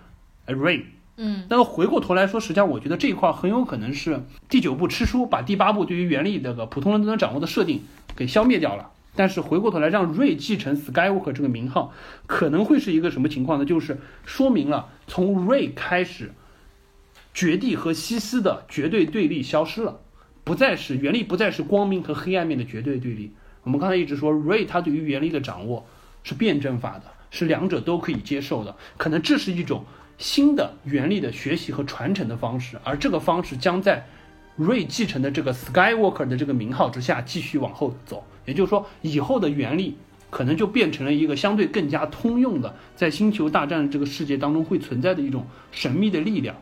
[0.47, 0.85] Ray。
[1.17, 7.83] 嗯，那么回过头来说，实际上我觉得这一块很有可能是第九部吃书，把第八部对于原力这个普通人都能掌握的设定
[8.15, 8.91] 给消灭掉了。
[9.15, 11.93] 但是回过头来让 Ray 继承 Skywalker 这个名号，
[12.27, 13.65] 可能会是一个什么情况呢？
[13.65, 16.33] 就是说明了从 Ray 开始，
[17.33, 20.01] 绝地和西斯的绝对对立消失了，
[20.45, 23.33] 不再是原力，不再是光明和黑暗面的绝对对立。
[23.63, 25.87] 我们刚才一直说 Ray 他对于原力的掌握。
[26.29, 28.75] 是辩证法的，是两者都可以接受的。
[28.97, 29.85] 可能这是一种
[30.19, 34.07] 新的原力的学习和传承的方式，而这个方式将在
[34.57, 38.25] 瑞继承的这个 Skywalker 的这个名号之下继续往后走。
[38.45, 39.97] 也就是说，以后的原力
[40.31, 46.57] 可能就变成了一个相对更加通用的，在星球大战这个世界当中会存在的一种神秘的力量，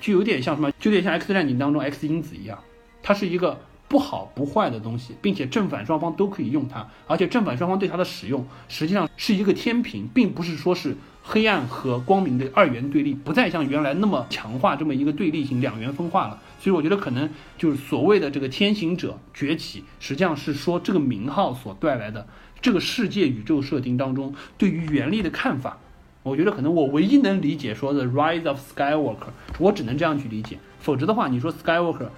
[0.00, 2.58] 就有点像什么，就有点像 X 战警当中 X 因子一样，
[3.02, 3.58] 它是一个。
[3.90, 10.96] 不好不坏的东西，并且正反双方都可以用它，而且正反双方对它的使用实际上是一个天平，并不是说是
[11.32, 16.36] 黑暗和光明的二元对立，不再像原来那么强化这么一个对立性，两元分化了。
[16.58, 22.26] 所以我觉得可能就是所谓的这个天行者崛起，实际上是说这个名号所带来的
[22.60, 25.78] 这个世界宇宙设定当中对于原力的看法。
[26.24, 32.08] 我觉得可能我唯一能理解说的 Rise of Skywalker，我只能这样去理解，否则的话，你说 Skywalker。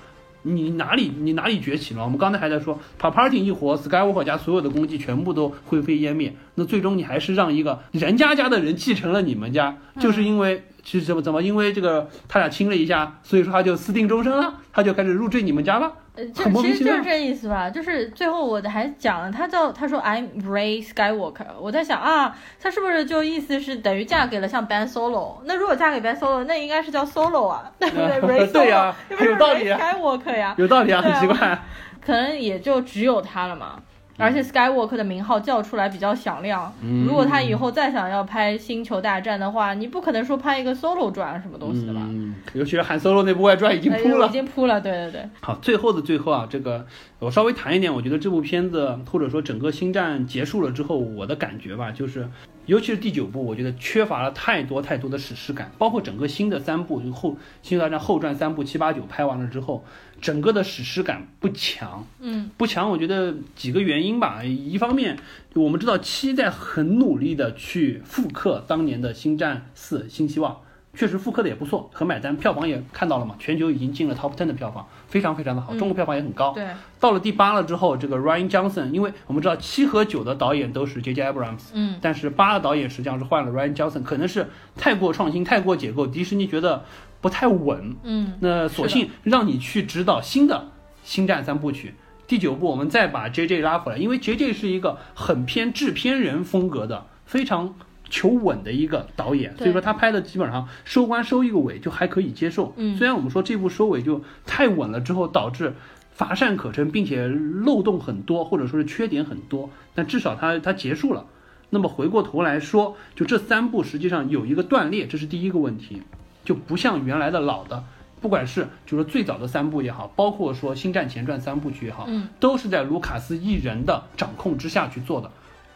[0.43, 2.03] 你哪里你哪里崛起了？
[2.03, 6.35] 我们刚才还在说，把 Party 一火，Skywalker 家所有的功绩全部都灰飞烟灭。
[6.55, 15.93] 那最终你还是让一个人家家的人继承了你们家，就是因为其实怎么怎么，因为这个他俩亲了一下，所以说他就私定终身了，他就开始入赘你们家了。
[16.15, 25.37] 呃，就其实就是这意思吧，就是最后我还讲了，他叫他说 I'm Ray Skywalker，我在想啊，他是不是就意思是等于嫁给了像 Ben Solo？
[25.45, 28.21] 那如果嫁给 Ben Solo，那应该是叫 Solo 啊，对不对？
[28.21, 31.59] Ray Solo，对呀，有道理，Skywalker 呀，有道理啊，很奇怪，
[32.05, 33.81] 可能也就只有他了嘛。
[34.23, 36.73] 而且 Skywalker 的名号叫出来比较响亮。
[37.07, 42.01] 如果他以后再想要拍《星球大战》的话，你不可能说拍一个 Solo 传什么东西的吧？
[42.05, 44.81] 嗯尤其是喊 Solo 那部外传已经铺了，已经铺了。
[44.81, 45.29] 对对对。
[45.41, 46.87] 好，最后的最后啊，这个
[47.23, 52.29] 我稍微谈一点，我觉得这部片子或者说整个星战结束了之后，我的感觉吧，就是
[52.67, 57.31] 尤其是第九部，我觉得缺乏了太多太多的史诗感，包括整个新的三部，就后
[57.63, 59.85] 《星球大战》后传三部七八九拍完了之后。
[60.21, 62.89] 整个的史诗感不强，嗯，不强。
[62.89, 64.45] 我觉得几个原因吧。
[64.45, 65.19] 一方面，
[65.55, 70.53] 我们知道七在很努力的去复刻当年的《星战四：新希望》，
[70.95, 75.75] 确实复刻的也不错，很买单，票房也看到了嘛，全球已经进了 top ten 的票房，非常非常的好。
[75.77, 76.53] 中国票房也很高。
[76.53, 76.67] 对。
[77.01, 86.85] 到了第八了之后，这个 Ryan Johnson，因为我们知道七和九的导演都是 J J Abrams，嗯，但是八的导演实际上是换了 Ryan Johnson，可能是太过创新，太过解构，迪士尼觉得。
[87.23, 90.73] 不太稳，嗯，那索性让你去指导新的
[91.05, 91.95] 星战三部曲。
[92.27, 97.77] 第九部我们再把 J J 拉回来，因为 J J 是一个很偏制片人风格的，非常
[98.13, 102.75] 求稳的一个导演，所以说他拍的基本上收官收一个尾就还可以接受。
[102.77, 105.73] 嗯，虽然我们说这部收尾就太稳了，之后导致
[106.13, 111.25] 乏善可陈，并且漏洞很多，或者说是缺点很多，但至少它它结束了。
[111.71, 116.03] 那么回过头来说，就这三部实际上有一个断裂，这是第一个问题。
[116.45, 117.83] 就不像原来的老的，
[118.21, 125.31] 不管是就是最早的三部也好，包括说《星战前传》三部曲也好，嗯，都是在卢卡斯一人的掌控之下去做的。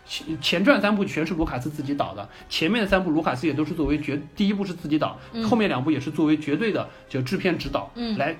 [0.08, 8.36] 前前传三部全是卢卡斯自己导的，前面的三部卢卡斯也都是作为绝，第一部是自己导，后面两部也是作为绝对的就制片指导，嗯，来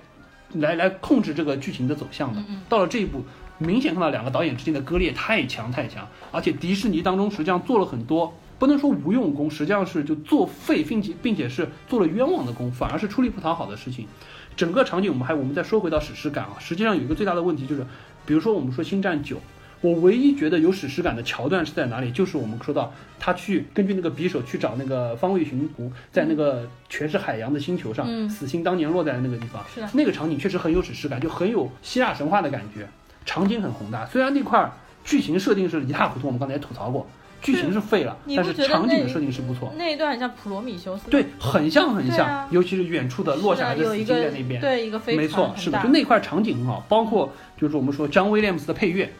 [0.52, 2.42] 来来控制这个剧情的走向的。
[2.68, 3.24] 到了这一步，
[3.58, 8.32] 明显看到两个导演之间的割裂太强太强，而且迪士尼当中实际上做了很多。
[8.58, 14.06] 不能说无用功，实际上是就作废，并且并且是做了冤枉的功，反而是出力不讨好的事情。
[14.56, 17.84] 整个场景我们还我们再说回到史诗感啊，实际上有一个最大的问题就是，
[18.24, 19.36] 比如说我们说《星战九》，
[19.80, 22.10] 我唯一觉得有史诗感的桥段是在哪里？
[22.10, 32.88] 就是我们说到他去根据那个匕首去找那个方位寻湖，在那个全是海洋的星球上，死星当年落在那个地方，是的，那个场景确实很有史诗感，就很有希腊神话的感觉。
[33.24, 34.06] 场景很宏大。
[34.06, 34.70] 虽然那块
[35.04, 37.06] 剧情设定是一塌糊涂，我们刚才也吐槽过。
[37.42, 39.72] 剧情是废了，但是场景的设定是不错。
[39.76, 49.12] 那一段很像普罗米修斯，对，很像很像，尤其是远处的落下来的死在那边，对，一个没错，是的，就那块场景很好，包括就是我们说 John Williams 的配乐，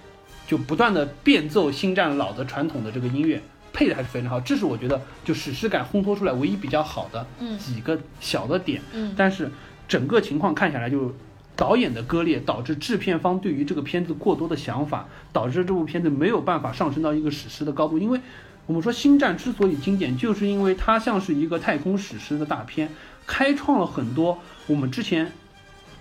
[0.47, 3.43] 就不断的变奏星战老的传统的这个音乐，
[3.73, 4.41] 配的还是非常好。
[4.41, 7.27] 这是我觉得就史诗感烘托出来唯一比较好的
[7.59, 8.81] 几个小的点。
[8.93, 9.51] 嗯，但是
[9.89, 11.15] 整个情况看下来就。
[11.59, 17.99] 导演的割裂导致制片方对于这个片子过多的想法，导致这部片子没有办法上升到一个史诗的高度。
[17.99, 18.21] 因为
[18.67, 22.91] 我们说《星战》之所以经典，就是因为它像是一个太空史诗的大片，
[23.27, 25.33] 开创了很多我们之前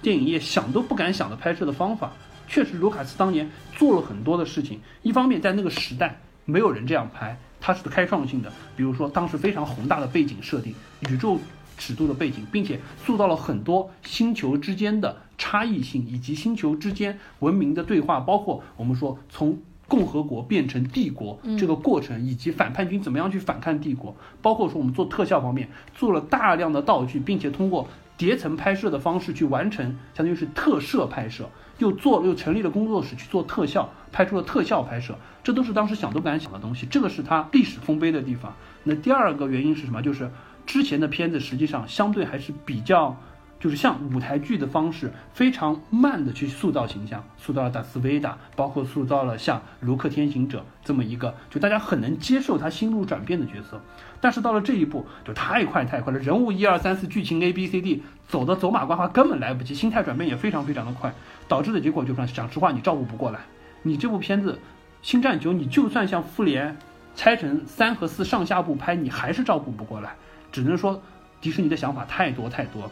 [0.02, 2.12] 电影业想都不敢想的拍摄的方法。
[2.48, 4.80] 确实，卢卡斯当年做了很多的事情。
[5.02, 8.52] 一方面，在那个时代没有人这样拍，它是开创性的。
[8.76, 10.74] 比如说，当时非常宏大的背景设定，
[11.10, 11.40] 宇宙。
[11.78, 27.86] 尺度的背景，并且塑造了很多星球之间的差异性，以及星球之间文明的对话，包括我们说从共和国变成帝国这个过程，以及反叛军怎么样去反抗帝国，包括说我们做特效方面做了大量的道具，并且通过
[28.18, 38.54] 叠层拍摄的方式去完成，相当于是特摄拍摄，又做又成立了工作室去做特效，拍出了特效拍摄，这都是当时想都不敢想的东西，这个是他历史丰碑的地方。
[38.84, 40.02] 那第二个原因是什么？
[40.02, 40.30] 就是。
[40.68, 43.16] 之前的片子实际上相对还是比较，
[43.60, 53.80] 就是像舞台剧的方式，非常慢的去塑造形象，塑造了达斯维达，包括塑造了像卢克天行者这么一个，就大家很能接受他心路转变的角色。
[54.20, 61.14] 但是到了这一步，就太快太快了，人物一二三四，剧情 A B C D 走的走马观花，根本来不及，心态转变也非常非常的快，
[61.48, 63.40] 导致的结果就是，讲实话，你照顾不过来。
[63.84, 64.54] 你这部片子
[65.02, 66.76] 《星战九》，你就算像复联
[67.16, 70.16] 拆成三和四上下部拍，你还是照顾不过来。
[70.52, 71.02] 只能说，
[71.40, 72.90] 迪士尼的想法太多太多，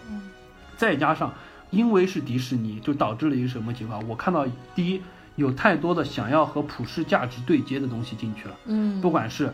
[0.77, 1.33] 再加上
[1.71, 4.07] 因为是迪士尼，就导致了一个什么情况？
[4.07, 4.45] 我看到
[4.75, 5.01] 第一，
[5.35, 9.51] 有太多的想要和普世价值对接的东西进去了，嗯，不管是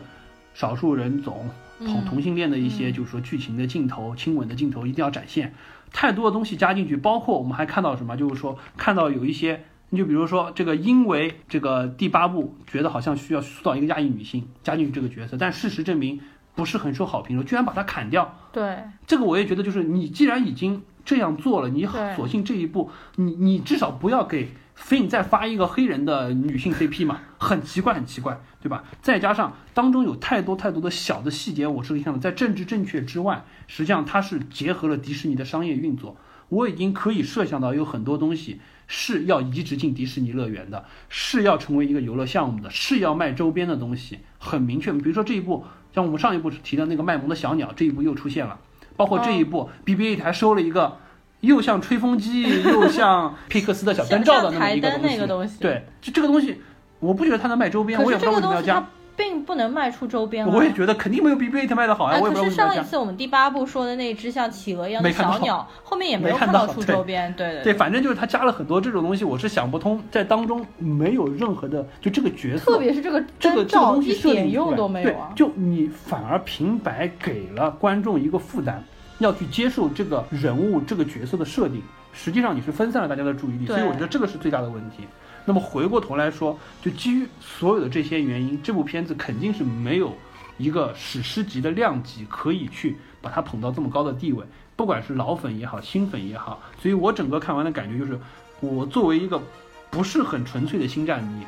[0.52, 1.48] 少数人种
[1.78, 5.54] 同同性恋的一些，就是说剧情的镜头、亲吻的镜头一定要展现，
[5.92, 8.16] 太多的东西加进去，包括我们还看到什么？
[8.16, 16.20] 就是说看到有一些，你就比如说这个，因为这个第八部觉得好像需要塑造一个亚裔女性加进去这个角色，但事实证明。
[16.52, 18.36] 不是很受好评的，居然把它砍掉。
[18.52, 18.76] 对，
[19.06, 21.86] 这个我也觉得，就是你既然已经这样做了，你
[22.16, 28.84] 索性这一步，你你至少不要给 Fin 再发一个黑人的女性 CP 嘛，很奇怪，很奇怪，对吧？
[29.02, 36.16] 再加上当中有太多太多的小的细节，我是可以看到，在政治正确之外，实际上它是结合了迪士尼的商业运作。
[36.48, 44.92] 我已经可以设想到有很多东西是要移植进迪士尼乐园的，是要成为一个游乐项目的，是要卖周边的东西，很明确。
[44.92, 45.64] 比如说这一部。
[45.92, 48.60] 像我们上一部提的那个卖萌的小鸟，这一部又出现了，
[48.96, 50.98] 包括这一部 BB-8 还收了一个
[51.40, 54.78] 又像吹风机又像 皮克斯的小灯罩的那么一
[55.18, 55.58] 个东西。
[55.58, 56.60] 对，就这个东西，
[57.00, 58.86] 我不觉得它能卖周边，我也不知道为什么要加。
[59.16, 62.18] 并不能卖出周边我也觉得肯定没有 BB-8 卖的好呀。
[62.18, 67.30] 可是上一次我们第八部说的那只像企鹅一样的小鸟，后面也没有看到出周边。
[67.34, 75.30] 对对对，反正就是他加了很多这种东西，我是想不通，在当中没有任何的就这个角色，特别是这个这个这个东西一点用都没有啊。
[75.36, 78.82] 就你反而平白给了观众一个负担，
[79.18, 81.82] 要去接受这个人物这个角色的设定，
[82.14, 85.06] 实际上你是分散了大家的注意力，所以我觉得这个是最大的问题。
[85.50, 90.16] 那么回过头来说，就基于所有的这些原因，这部片子肯定是没有
[90.58, 94.44] 一个史诗级的量级可以去把它捧到这么高的地位，
[94.76, 96.62] 不管是老粉也好，新粉也好。
[96.80, 98.16] 所以我整个看完的感觉就是，
[98.60, 99.42] 我作为一个
[99.90, 101.44] 不是很纯粹的星战迷，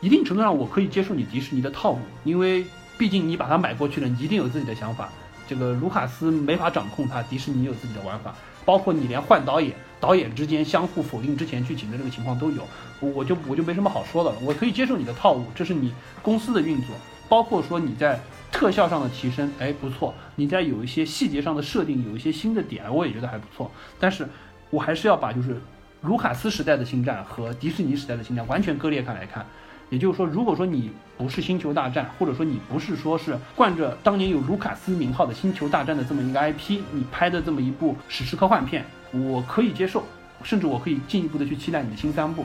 [0.00, 2.64] 一定程度上我可以接受你迪士尼的套路，因为
[2.96, 5.10] 毕竟你把它买过去了，你一定有自己的想法。
[5.46, 8.34] 这个卢卡斯没法掌控它，迪士尼有自己的玩法，
[8.64, 9.76] 包括你连换导演。
[10.00, 12.62] 导演之间相互否定之前剧情的这个情况都有，
[13.00, 14.36] 我就我就没什么好说的了。
[14.42, 15.92] 我可以接受你的套路，这是你
[16.22, 16.94] 公司的运作，
[17.28, 18.20] 包括说你在
[18.52, 23.70] 特效上的提升，哎不错，你在有一些细节上的设定，有一些新的点，我也觉得还不错。
[23.98, 24.28] 但是，
[24.70, 25.60] 我还是要把就是
[26.02, 29.44] 卢卡斯时代的星战和迪士尼时代的星战完全割裂开来看。
[29.88, 38.84] 也就是说，如果说你不是星球大战，或者说你不是说是冠着当年有卢卡斯名号的星球大战的这么一个 IP，你拍的这么一部史诗科幻片。
[39.12, 40.04] 我可以接受，
[40.42, 42.44] 甚至我可以进一步的去期待你的新三部。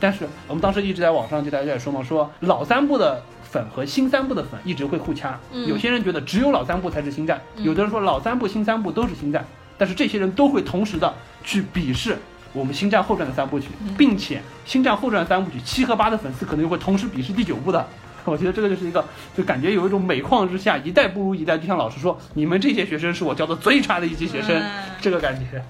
[0.00, 5.38] 但是我们当时一直在网上就大家在说嘛，说老三部的粉和新三部的粉一直会互掐。
[5.66, 9.44] 有些人觉得只有老三部才是星战，有的人说老三部、新三部都是星战。
[9.78, 11.12] 但是这些人都会同时的
[11.42, 12.16] 去鄙视
[12.52, 17.84] 我们星战后传的三部曲，并且星战后传三部曲七和八的粉丝可能又会同时鄙视第九部的。
[18.24, 19.04] 我觉得这个就是一个，
[19.36, 21.58] 就感觉有一种每况日下，一代不如一代。
[21.58, 24.62] 就像老师说，你们这些学生是我教的最差的一级学生，
[25.00, 25.64] 这个感觉。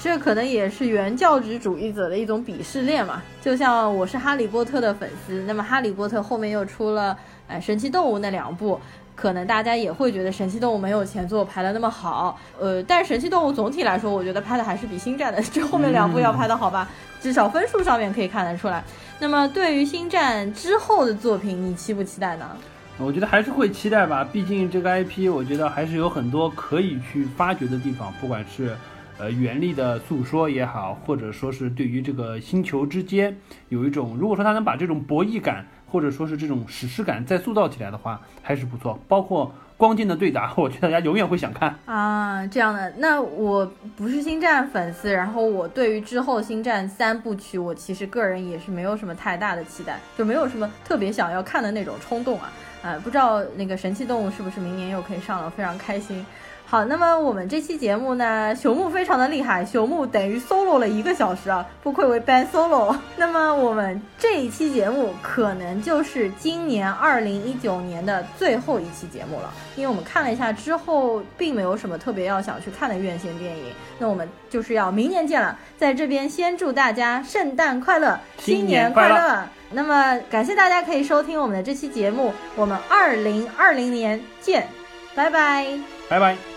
[0.00, 3.22] 这可能也是原教旨主义者的一种鄙视链嘛。
[3.40, 7.16] 就像我是哈利波特的粉丝，那么哈利波特后面又出了
[7.46, 8.80] 呃神奇动物那两部。
[9.16, 16.90] 可能大家也会觉得《神奇动物》没有前作拍的那么好，呃，但是《神奇动物》总体来说，我觉得拍的还是比《星战》的这后面两部要拍的好吧，
[17.20, 18.82] 至少分数上面可以看得出来。
[19.20, 22.56] 那么对于《星战》之后的作品，你期不期待呢？
[22.98, 28.76] 我觉得还是会期待吧，毕竟这个 IP，我觉得还是有很多可以去发掘的地方，不管是
[29.18, 33.36] 呃原力的诉说也好，或者说是对于这个星球之间
[33.68, 35.66] 有一种，如果说他能把这种博弈感。
[35.86, 38.98] 或者说是这种史诗感再塑造起来的话，还是不错。
[39.06, 42.44] 包括光剑的对打， 我觉得大家永远会想看啊。
[42.48, 43.64] 这样的，那我
[43.94, 52.50] 不是星战粉丝，然后我对于之后星战三部曲，我其实个人也是没有什么太大的期待，就没有什么特别想要看的那种冲动啊。
[52.82, 56.26] 啊，不知道那个神奇动物是不是明年又可以上了，非常开心。
[56.74, 62.92] 好，那么我们这期节目呢，朽木非常的厉害，朽木等于 solo 了一个小时啊，不愧为 band solo。
[63.16, 73.66] 那么我们这一期节目可能就是今年二零一九年的最后一期节目了，因为我们看了一下之后，并没有什么特别要想去看的院线电影，
[74.00, 75.56] 那我们就是要明年见了。
[75.78, 79.44] 在这边先祝大家圣诞快乐，新年快乐。
[79.70, 84.66] 那么感谢大家可以收听我们的这期节目，我们二零二零年见，
[85.14, 85.68] 拜拜，
[86.08, 86.53] 拜拜。